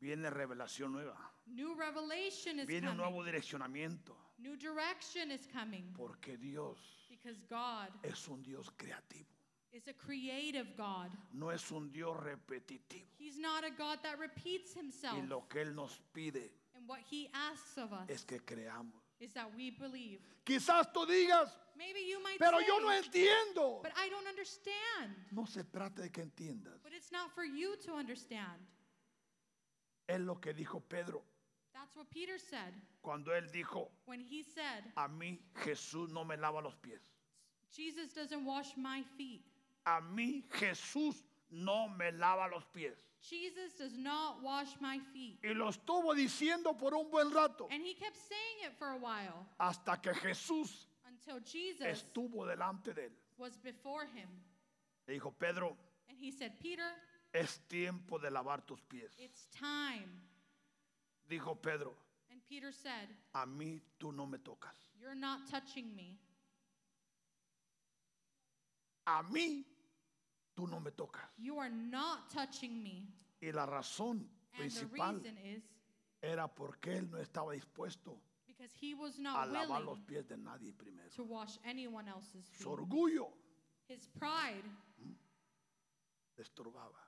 viene 0.00 0.28
revelación 0.30 0.92
nueva, 0.92 1.16
New 1.46 1.74
revelation 1.76 2.58
is 2.60 2.66
viene 2.66 2.88
un 2.90 2.96
coming. 2.96 3.12
nuevo 3.12 3.24
direccionamiento, 3.24 4.16
New 4.38 4.56
direction 4.56 5.30
is 5.30 5.46
coming 5.46 5.92
porque 5.94 6.36
Dios 6.36 6.78
because 7.08 7.40
God 7.48 7.88
es 8.02 8.28
un 8.28 8.42
Dios 8.42 8.70
creativo, 8.76 9.30
is 9.76 9.86
a 9.88 9.92
creative 9.92 10.66
God. 10.76 11.10
no 11.34 11.50
es 11.50 11.70
un 11.70 11.90
Dios 11.92 12.16
repetitivo. 12.16 13.06
He's 13.18 13.38
not 13.38 13.64
a 13.64 13.70
God 13.70 13.98
that 14.02 14.18
repeats 14.18 14.72
himself. 14.72 15.16
Y 15.16 15.26
lo 15.28 15.42
que 15.48 15.60
Él 15.62 15.74
nos 15.74 16.00
pide 16.14 16.50
And 16.74 16.86
what 16.88 17.00
he 17.10 17.28
asks 17.32 17.76
of 17.78 17.92
us 17.92 18.08
es 18.08 18.24
que 18.24 18.38
creamos. 18.40 18.92
is 19.20 19.32
that 19.34 19.48
we 19.56 19.70
believe. 19.70 20.20
Quizás 20.44 20.92
tú 20.92 21.06
digas, 21.06 21.50
Maybe 21.76 22.00
you 22.08 22.22
might 22.22 22.38
pero 22.38 22.58
say, 22.58 22.66
yo 22.66 22.78
no 22.78 22.88
entiendo. 22.88 23.82
but 23.82 23.92
I 23.96 24.08
don't 24.08 24.26
understand. 24.26 25.14
No 25.32 25.44
se 25.44 25.62
trata 25.64 26.02
de 26.02 26.10
que 26.10 26.22
entiendas. 26.22 26.82
But 26.82 26.92
it's 26.94 27.12
not 27.12 27.30
for 27.34 27.44
you 27.44 27.76
to 27.84 27.94
understand. 27.94 28.60
Es 30.08 30.20
lo 30.20 30.36
que 30.36 30.54
dijo 30.54 30.80
Pedro 30.88 31.22
That's 31.74 31.94
what 31.96 32.08
Peter 32.10 32.38
said 32.38 32.72
cuando 33.02 33.32
él 33.32 33.50
dijo, 33.52 33.88
when 34.06 34.20
he 34.20 34.42
said, 34.42 34.84
a 34.96 35.08
mí 35.08 35.38
Jesús 35.64 36.10
no 36.10 36.24
me 36.24 36.36
lava 36.36 36.60
los 36.62 36.74
pies. 36.76 37.00
Jesus 37.70 38.12
doesn't 38.14 38.44
wash 38.44 38.76
my 38.76 39.02
feet. 39.18 39.42
A 39.86 40.00
mí 40.00 40.44
Jesús 40.50 41.22
no 41.50 41.88
me 41.88 42.10
lava 42.12 42.48
los 42.48 42.64
pies. 42.66 42.96
Jesus 43.20 43.72
does 43.78 43.96
not 43.96 44.42
wash 44.42 44.76
my 44.80 44.98
feet. 45.12 45.38
Y 45.42 45.54
lo 45.54 45.68
estuvo 45.68 46.14
diciendo 46.14 46.76
por 46.78 46.94
un 46.94 47.10
buen 47.10 47.30
rato 47.32 47.68
And 47.70 47.82
he 47.84 47.94
kept 47.94 48.16
saying 48.16 48.66
it 48.70 48.72
for 48.78 48.88
a 48.88 48.96
while 48.96 49.46
hasta 49.58 49.96
que 50.02 50.12
Jesús 50.12 50.86
until 51.08 51.40
Jesus 51.44 51.86
estuvo 51.86 52.46
delante 52.46 52.92
de 52.94 53.06
él. 53.06 53.12
was 53.38 53.56
before 53.58 54.06
him. 54.06 54.28
Le 55.06 55.14
dijo, 55.14 55.32
Pedro, 55.38 55.76
And 56.08 56.18
he 56.18 56.30
said, 56.30 56.52
Peter, 56.60 56.88
es 57.32 57.58
tiempo 57.68 58.18
de 58.18 58.30
lavar 58.30 58.66
tus 58.66 58.80
pies. 58.88 59.10
it's 59.18 59.46
time. 59.52 60.08
Dijo 61.28 61.60
Pedro, 61.60 61.94
And 62.30 62.40
Peter 62.48 62.72
said, 62.72 63.08
a 63.34 63.46
mí 63.46 63.80
tú 63.98 64.12
no 64.12 64.26
me 64.26 64.38
tocas. 64.38 64.76
You're 65.00 65.14
not 65.14 65.48
touching 65.50 65.94
me. 65.94 66.18
A 69.06 69.22
mí 69.32 69.64
tú 70.56 70.66
no 70.66 70.80
me 70.80 70.90
tocas. 70.90 71.22
You 71.36 71.58
are 71.60 71.70
not 71.70 72.30
touching 72.32 72.82
me. 72.82 73.06
Y 73.40 73.52
la 73.52 73.66
razón 73.66 74.28
And 74.58 74.70
the 74.72 74.80
principal 74.86 75.14
reason 75.14 75.36
is 75.38 75.62
era 76.22 76.48
porque 76.48 76.96
él 76.96 77.10
no 77.10 77.18
estaba 77.18 77.52
dispuesto 77.52 78.18
because 78.46 78.72
he 78.80 78.94
was 78.94 79.18
a 79.18 79.22
not 79.22 79.48
lavar 79.48 79.84
los 79.84 79.98
willing 79.98 80.06
pies 80.06 80.26
de 80.28 80.36
nadie 80.38 80.72
primero. 80.72 81.08
to 81.14 81.24
wash 81.24 81.58
anyone 81.64 82.08
else's 82.08 82.46
Su 82.46 82.64
feet. 82.64 82.66
orgullo 82.68 83.28
His 83.88 84.08
pride 84.18 84.64
le 86.36 86.42
estorbaba. 86.42 86.98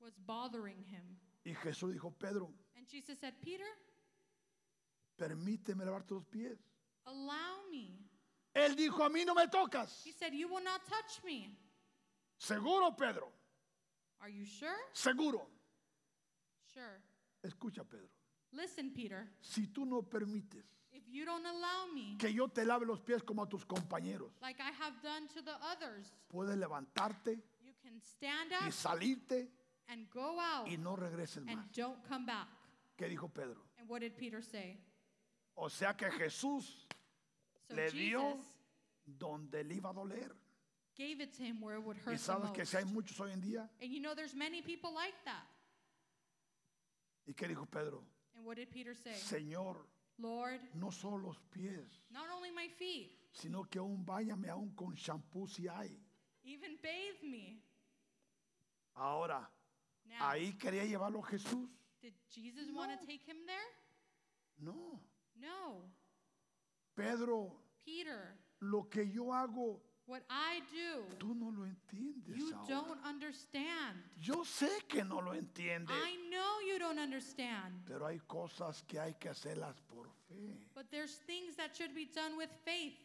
was 0.00 0.16
bothering 0.26 0.82
him. 0.84 1.18
Y 1.44 1.54
Jesús 1.54 1.92
dijo, 1.92 2.10
Pedro, 2.18 2.50
And 2.76 2.86
Jesus 2.88 3.18
said, 3.20 3.34
Peter, 3.40 3.66
permíteme 5.16 5.84
lavarte 5.84 6.14
los 6.14 6.24
pies. 6.24 6.58
allow 7.06 7.68
me. 7.70 7.98
Él 8.54 8.74
dijo, 8.76 9.02
a 9.04 9.08
mí 9.08 9.24
no 9.24 9.34
me 9.34 9.46
tocas. 9.48 10.02
He 10.04 10.12
said, 10.12 10.32
You 10.34 10.48
will 10.48 10.62
not 10.62 10.80
touch 10.86 11.22
me. 11.24 11.56
Seguro, 12.42 12.90
Pedro. 12.96 13.30
Are 14.20 14.28
you 14.28 14.44
sure? 14.44 14.74
Seguro. 14.92 15.46
Sure. 16.74 17.00
Escucha, 17.40 17.84
Pedro. 17.84 18.08
Listen, 18.52 18.92
Peter, 18.92 19.28
Si 19.40 19.68
tú 19.68 19.84
no 19.86 20.02
permites 20.02 20.64
if 20.90 21.04
you 21.08 21.24
don't 21.24 21.46
allow 21.46 21.86
me, 21.94 22.16
que 22.18 22.32
yo 22.32 22.48
te 22.48 22.64
lave 22.64 22.84
los 22.84 23.00
pies 23.00 23.22
como 23.22 23.44
a 23.44 23.48
tus 23.48 23.64
compañeros, 23.64 24.32
like 24.42 24.60
I 24.60 24.72
have 24.72 25.00
done 25.02 25.28
to 25.28 25.42
the 25.42 25.54
others, 25.62 26.12
puedes 26.28 26.56
levantarte 26.56 27.38
you 27.62 27.74
can 27.80 28.00
stand 28.00 28.50
y 28.50 28.66
up 28.66 28.72
salirte 28.72 29.48
and 29.88 30.10
go 30.10 30.38
out 30.40 30.66
y 30.68 30.76
no 30.76 30.96
regreses 30.96 31.46
and 31.46 31.56
más. 31.58 31.72
don't 31.72 32.02
come 32.08 32.26
back. 32.26 32.48
¿Qué 32.96 33.08
dijo 33.08 33.32
Pedro? 33.32 33.62
And 33.78 33.88
what 33.88 34.00
did 34.00 34.16
Peter 34.16 34.42
say? 34.42 34.78
O 35.54 35.68
sea 35.68 35.96
que 35.96 36.10
Jesús 36.10 36.88
So 37.68 37.76
le 37.76 37.88
dio 37.90 38.20
Jesus 38.20 38.46
donde 39.04 39.62
le 39.62 39.76
iba 39.76 39.90
a 39.90 39.92
doler. 39.94 40.41
Gave 40.96 41.20
it 41.20 41.32
to 41.36 41.42
him 41.42 41.60
where 41.60 41.76
it 41.76 41.82
would 41.84 41.96
Y 41.96 42.00
hurt 42.04 42.18
the 42.18 42.22
sabes 42.22 42.50
que 42.52 42.62
most. 42.62 42.70
si 42.70 42.76
hay 42.76 42.84
muchos 42.84 43.18
hoy 43.20 43.30
en 43.32 43.40
día. 43.40 43.68
And 43.80 43.90
you 43.90 44.00
know 44.00 44.14
there's 44.14 44.34
many 44.34 44.62
people 44.62 44.92
like 44.94 45.14
that. 45.24 45.44
¿Y 47.26 47.32
qué 47.34 47.48
dijo 47.48 47.66
Pedro? 47.70 48.02
And 48.36 48.44
what 48.44 48.56
did 48.56 48.70
Peter 48.70 48.94
say? 48.94 49.12
Señor, 49.14 49.76
Lord, 50.18 50.60
no 50.74 50.90
solo 50.90 51.16
los 51.18 51.36
pies, 51.50 52.02
not 52.10 52.24
only 52.34 52.50
my 52.50 52.68
feet, 52.68 53.10
sino 53.32 53.64
que 53.64 53.78
aún 53.80 54.04
váyame 54.04 54.48
aún 54.48 54.74
con 54.74 54.94
shampoo 54.94 55.46
si 55.46 55.66
hay. 55.68 55.96
even 56.44 56.76
bathe 56.82 57.22
me. 57.22 57.62
Ahora, 58.94 59.48
Now, 60.04 60.28
ahí 60.30 60.52
quería 60.58 60.84
llevarlo 60.84 61.22
Jesús. 61.22 61.68
did 62.02 62.12
Jesus 62.28 62.70
want 62.72 62.90
No. 62.90 62.98
to 62.98 63.06
take 63.06 63.22
him 63.24 63.46
there? 63.46 63.70
No, 64.58 65.00
No. 65.36 65.90
Pedro, 66.94 67.56
Peter, 67.84 68.36
lo 68.60 68.88
que 68.90 69.08
yo 69.10 69.32
hago, 69.32 69.80
what 70.06 70.22
I 70.28 70.60
do, 70.70 71.02
tú 71.18 71.34
no 71.34 71.50
lo 71.50 71.64
entiendes. 71.64 72.36
you 72.36 72.54
ahora. 72.54 72.68
don't 72.68 72.98
understand. 73.06 73.98
Yo 74.20 74.44
sé 74.44 74.68
que 74.88 75.04
no 75.04 75.20
lo 75.20 75.32
entiendes, 75.32 75.90
I 75.90 76.16
know 76.30 76.60
you 76.66 76.78
don't 76.78 76.98
understand. 76.98 77.84
pero 77.86 78.06
hay 78.06 78.20
cosas 78.26 78.82
que 78.86 78.98
hay 78.98 79.14
que 79.14 79.28
hacerlas 79.28 79.80
por 79.88 80.08
fe. 80.28 80.58
But 80.74 80.90
there's 80.90 81.16
things 81.26 81.56
that 81.56 81.76
should 81.76 81.94
be 81.94 82.06
done 82.14 82.36
with 82.36 82.50
faith 82.64 82.98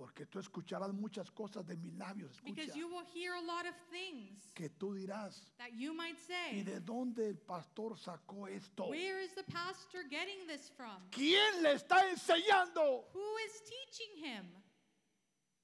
Porque 0.00 0.24
tú 0.24 0.38
escucharás 0.38 0.94
muchas 0.94 1.30
cosas 1.30 1.66
de 1.66 1.76
mis 1.76 1.92
labios. 1.92 2.30
Escucha, 2.32 2.54
because 2.54 2.74
you 2.74 2.88
will 2.88 3.04
hear 3.12 3.34
a 3.34 3.42
lot 3.42 3.66
of 3.66 3.74
things 3.90 4.50
que 4.54 4.70
tú 4.70 4.94
dirás, 4.94 5.52
that 5.58 5.74
you 5.74 5.92
might 5.92 6.16
¿y 6.16 6.26
say, 6.26 6.62
de 6.62 6.80
dónde 6.80 7.28
el 7.28 7.36
pastor 7.36 7.98
sacó 7.98 8.48
esto? 8.48 8.88
Where 8.88 9.20
is 9.20 9.34
the 9.34 9.42
pastor 9.52 10.02
getting 10.08 10.46
this 10.46 10.70
from? 10.74 11.02
¿Quién 11.10 11.62
le 11.62 11.74
está 11.74 12.08
enseñando? 12.10 13.04
Who 13.12 13.36
is 13.44 13.60
teaching 13.60 14.24
him? 14.24 14.46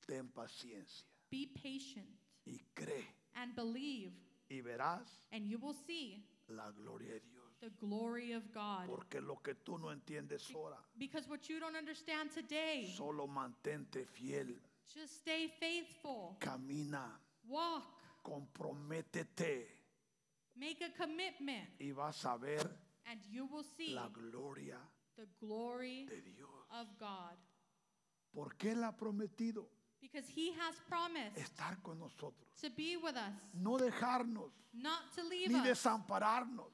Ten 0.07 0.29
paciencia 0.29 1.05
Be 1.31 1.49
patient 1.55 2.07
y 2.47 2.61
cree 2.75 3.05
and 3.35 3.55
believe, 3.57 4.13
y 4.49 4.61
verás 4.61 5.27
and 5.33 5.47
you 5.47 5.59
will 5.59 5.75
see 5.87 6.25
la 6.49 6.71
gloria 6.71 7.15
de 7.15 7.21
Dios. 7.21 7.43
the 7.61 7.71
glory 7.85 8.33
of 8.33 8.43
God. 8.53 8.87
Porque 8.87 9.21
lo 9.21 9.37
que 9.43 9.55
tú 9.55 9.79
no 9.79 9.91
entiendes 9.91 10.49
ahora, 10.55 10.79
Because 10.97 11.29
what 11.29 11.49
you 11.49 11.59
don't 11.59 11.75
understand 11.77 12.31
today, 12.33 12.93
solo 12.97 13.27
mantente 13.27 14.07
fiel, 14.07 14.55
just 14.95 15.15
stay 15.17 15.49
faithful, 15.59 16.37
camina, 16.39 17.11
walk, 17.49 17.83
comprométete 18.23 19.67
make 20.55 20.81
a 20.83 20.91
commitment, 20.97 21.69
y 21.81 21.91
vas 21.91 22.25
a 22.25 22.37
ver 22.39 22.71
and 23.07 23.21
you 23.29 23.47
will 23.47 23.65
see 23.77 23.95
la 23.95 24.09
gloria 24.09 24.79
the 25.17 25.27
glory 25.41 26.07
de 26.07 26.21
Dios. 26.23 26.49
of 26.71 26.87
God. 26.99 27.37
Porque 28.33 28.71
Él 28.73 28.85
ha 28.85 28.95
prometido 28.97 29.69
Because 30.01 30.29
He 30.29 30.53
has 30.53 30.75
promised 30.89 31.37
estar 31.37 31.83
con 31.83 31.99
nosotros, 31.99 32.47
to 32.61 32.71
be 32.71 32.97
with 32.97 33.17
us, 33.17 33.33
no 33.55 33.77
dejarnos 33.79 34.51
not 34.73 35.01
to 35.15 35.23
leave 35.25 35.49
ni 35.51 35.59
us, 35.61 35.67
desampararnos, 35.67 36.71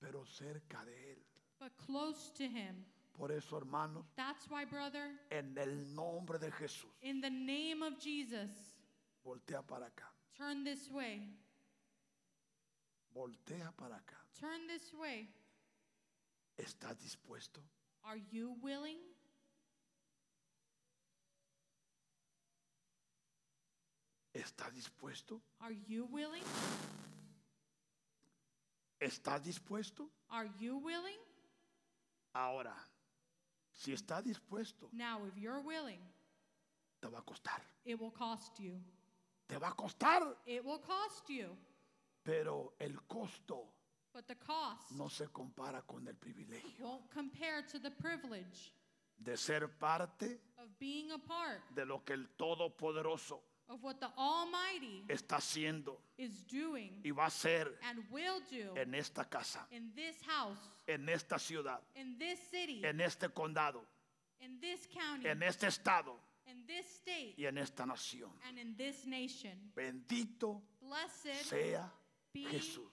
pero 0.00 0.24
cerca 0.26 0.84
de 0.84 1.12
Él. 1.12 1.18
but 1.60 1.72
close 1.86 2.30
to 2.36 2.44
Him. 2.44 2.84
Por 3.14 3.30
eso, 3.30 3.56
hermanos, 3.58 4.04
That's 4.16 4.48
why, 4.50 4.64
brother, 4.64 5.10
en 5.30 5.56
el 5.58 5.94
nombre 5.94 6.38
de 6.38 6.50
Jesús, 6.50 6.90
in 7.02 7.20
the 7.20 7.30
name 7.30 7.82
of 7.82 7.98
Jesus, 8.00 8.50
voltea 9.24 9.62
para 9.66 9.86
acá, 9.86 10.06
turn 10.36 10.64
this 10.64 10.90
way. 10.90 11.28
voltea 13.14 13.70
para 13.76 13.96
acá. 13.96 14.16
Turn 14.40 14.66
this 14.66 14.92
way. 14.94 15.28
¿Estás 16.58 16.98
dispuesto? 16.98 17.60
Are 18.04 18.18
you 18.30 18.56
willing? 18.62 18.98
¿Estás 24.34 24.72
dispuesto? 24.72 25.40
Are 25.60 25.74
you 25.86 26.06
willing? 26.10 26.42
¿Estás 29.00 29.42
dispuesto? 29.42 30.08
Are 30.30 30.48
you 30.58 30.78
willing? 30.78 31.18
Ahora, 32.34 32.74
si 33.72 33.92
estás 33.92 34.24
dispuesto, 34.24 34.88
Now, 34.92 35.26
if 35.26 35.36
you're 35.36 35.60
willing, 35.60 36.00
te 37.00 37.08
va 37.08 37.18
a 37.18 37.22
costar. 37.22 37.60
it 37.84 37.98
will 38.00 38.12
cost 38.12 38.58
you. 38.58 38.80
Te 39.48 39.58
va 39.58 39.68
a 39.68 39.74
costar, 39.74 40.22
It 40.46 40.64
will 40.64 40.78
cost 40.80 41.28
you. 41.28 41.54
pero 42.24 42.74
el 42.78 42.96
costo 43.06 43.66
But 44.14 44.26
the 44.28 44.36
cost 44.36 44.92
no 44.92 45.08
se 45.08 45.26
compara 45.28 45.82
con 45.86 46.06
el 46.06 46.14
privilegio 46.14 46.84
won't 46.86 47.10
compare 47.10 47.62
to 47.70 47.78
the 47.80 47.90
privilege 47.90 48.72
de 49.18 49.36
ser 49.36 49.66
parte 49.68 50.40
of 50.58 50.68
being 50.78 51.10
a 51.10 51.18
part 51.18 51.60
de 51.74 51.84
lo 51.84 52.02
que 52.04 52.14
el 52.14 52.28
Todopoderoso 52.36 53.42
of 53.72 53.82
what 53.82 53.98
the 54.00 54.08
Almighty 54.18 55.02
está 55.08 55.36
haciendo 55.36 55.98
is 56.18 56.44
doing 56.46 57.00
y 57.02 57.10
va 57.10 57.24
a 57.24 57.26
hacer 57.28 57.72
and 57.88 58.04
will 58.10 58.40
do 58.50 58.74
en 58.76 58.94
esta 58.94 59.24
casa, 59.24 59.66
in 59.70 59.92
this 59.94 60.16
house, 60.26 60.58
en 60.86 61.08
esta 61.08 61.38
ciudad, 61.38 61.80
in 61.94 62.18
this 62.18 62.38
city, 62.50 62.82
en 62.84 63.00
este 63.00 63.28
condado, 63.30 63.82
in 64.40 64.60
this 64.60 64.86
county, 64.86 65.26
en 65.26 65.42
este 65.42 65.66
estado 65.68 66.18
in 66.46 66.66
this 66.66 66.86
state, 66.86 67.34
y 67.38 67.46
en 67.46 67.56
esta 67.56 67.86
nación. 67.86 68.30
and 68.46 68.58
in 68.58 68.76
this 68.76 69.06
nation. 69.06 69.72
Bendito 69.74 70.60
Blessed 70.80 71.48
sea 71.48 71.90
be 72.34 72.44
Jesús. 72.44 72.90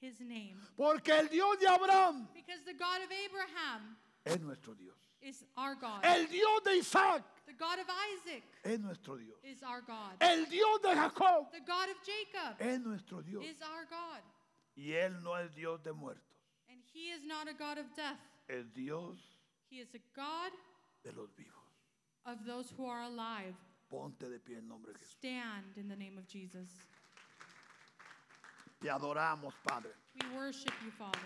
his 0.00 0.18
name. 0.20 0.56
Porque 0.76 1.10
el 1.10 1.28
Dios 1.28 1.58
de 1.58 1.66
Abraham 1.68 2.28
Because 2.34 2.64
the 2.64 2.74
God 2.74 3.02
of 3.02 3.10
Abraham 3.12 3.96
es 4.24 4.40
nuestro 4.40 4.74
Dios. 4.74 4.96
Is 5.22 5.44
our 5.56 5.74
God. 5.74 6.00
El 6.04 6.26
Dios 6.26 6.60
de 6.64 6.70
Isaac 6.78 7.22
The 7.46 7.52
God 7.54 7.78
of 7.78 7.86
Isaac 7.88 8.42
es 8.64 8.78
nuestro 8.80 9.16
Dios. 9.16 9.36
is 9.44 9.62
our 9.62 9.80
God. 9.82 10.16
El 10.20 10.44
Dios 10.46 10.78
de 10.82 10.94
Jacob 10.94 11.52
The 11.52 11.60
God 11.66 11.88
of 11.90 11.96
Jacob 12.04 12.56
es 12.60 12.80
nuestro 12.80 13.20
Dios. 13.22 13.44
is 13.44 13.60
our 13.62 13.84
God. 13.90 14.20
Y 14.76 14.92
Él 14.94 15.22
no 15.22 15.34
es 15.34 15.50
Dios 15.54 15.80
de 15.84 15.92
muertos. 15.92 16.22
And 16.70 16.78
he 16.92 17.10
is 17.10 17.22
not 17.24 17.48
a 17.48 17.52
God 17.54 17.78
of 17.78 17.86
death. 17.94 18.18
Es 18.48 18.64
Dios 18.74 19.18
He 19.70 19.76
is 19.80 19.88
a 19.94 20.00
God 20.14 20.52
de 21.04 21.10
los 21.18 21.28
vivos. 21.36 21.52
of 22.26 22.44
those 22.46 22.70
who 22.76 22.86
are 22.86 23.02
alive. 23.02 23.54
Ponte 23.90 24.20
de 24.28 24.38
pie 24.38 24.56
en 24.58 24.68
nombre 24.68 24.92
de 24.92 24.98
Jesús. 24.98 25.16
Stand 25.18 25.64
in 25.76 25.88
the 25.88 25.96
name 25.96 26.16
of 26.18 26.26
Jesus. 26.26 26.68
Te 28.80 28.88
adoramos, 28.88 29.52
Padre. 29.66 29.90
We 30.14 30.36
worship 30.36 30.72
you, 30.84 30.90
Father. 30.90 31.18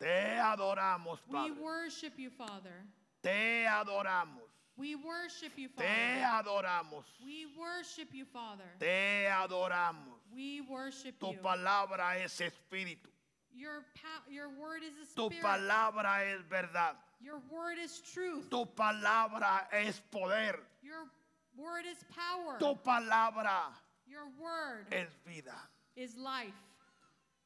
Te 0.00 0.38
adoramos, 0.40 1.18
We 1.28 1.34
Padre. 1.50 1.62
worship 1.62 2.12
you, 2.18 2.30
Father. 2.30 2.84
Te 3.22 3.64
adoramos. 3.66 4.42
We 4.76 4.94
worship 4.94 5.52
you, 5.56 5.68
Te 5.68 5.82
Father. 5.82 6.44
adoramos. 6.44 7.04
We 7.24 7.46
worship 7.58 8.08
you, 8.12 8.24
Father. 8.24 8.64
Te 8.78 9.26
adoramos. 9.28 10.20
We 10.32 10.60
worship 10.60 11.18
Tu 11.18 11.32
you. 11.32 11.38
palabra 11.42 12.16
es 12.22 12.40
espíritu. 12.40 13.08
Your, 13.52 13.84
your 14.30 14.48
word 14.50 14.82
is 14.84 14.94
a 15.10 15.14
Tu 15.16 15.26
spirit. 15.30 15.42
palabra 15.42 16.22
es 16.32 16.42
verdad. 16.48 16.94
Your 17.20 17.40
word 17.50 17.78
is 17.82 18.00
truth. 18.14 18.48
Tu 18.50 18.64
palabra 18.76 19.66
es 19.72 20.00
poder. 20.12 20.60
Your 20.80 21.08
word 21.56 21.84
is 21.90 21.98
power. 22.14 22.56
Tu 22.60 22.78
palabra 22.88 23.72
Your 24.06 24.26
word 24.40 24.86
es 24.92 25.08
vida. 25.26 25.56
is 25.96 26.16
life. 26.16 26.54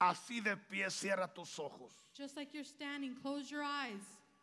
Así 0.03 0.43
de 0.45 0.57
pie 0.71 0.91
cierra 0.91 1.31
tus 1.35 1.59
ojos. 1.59 1.93
Just 2.15 2.37
like 2.37 2.53
you're 2.53 2.63
standing, 2.65 3.15
close 3.23 3.51
your 3.51 3.63
eyes. 3.63 4.03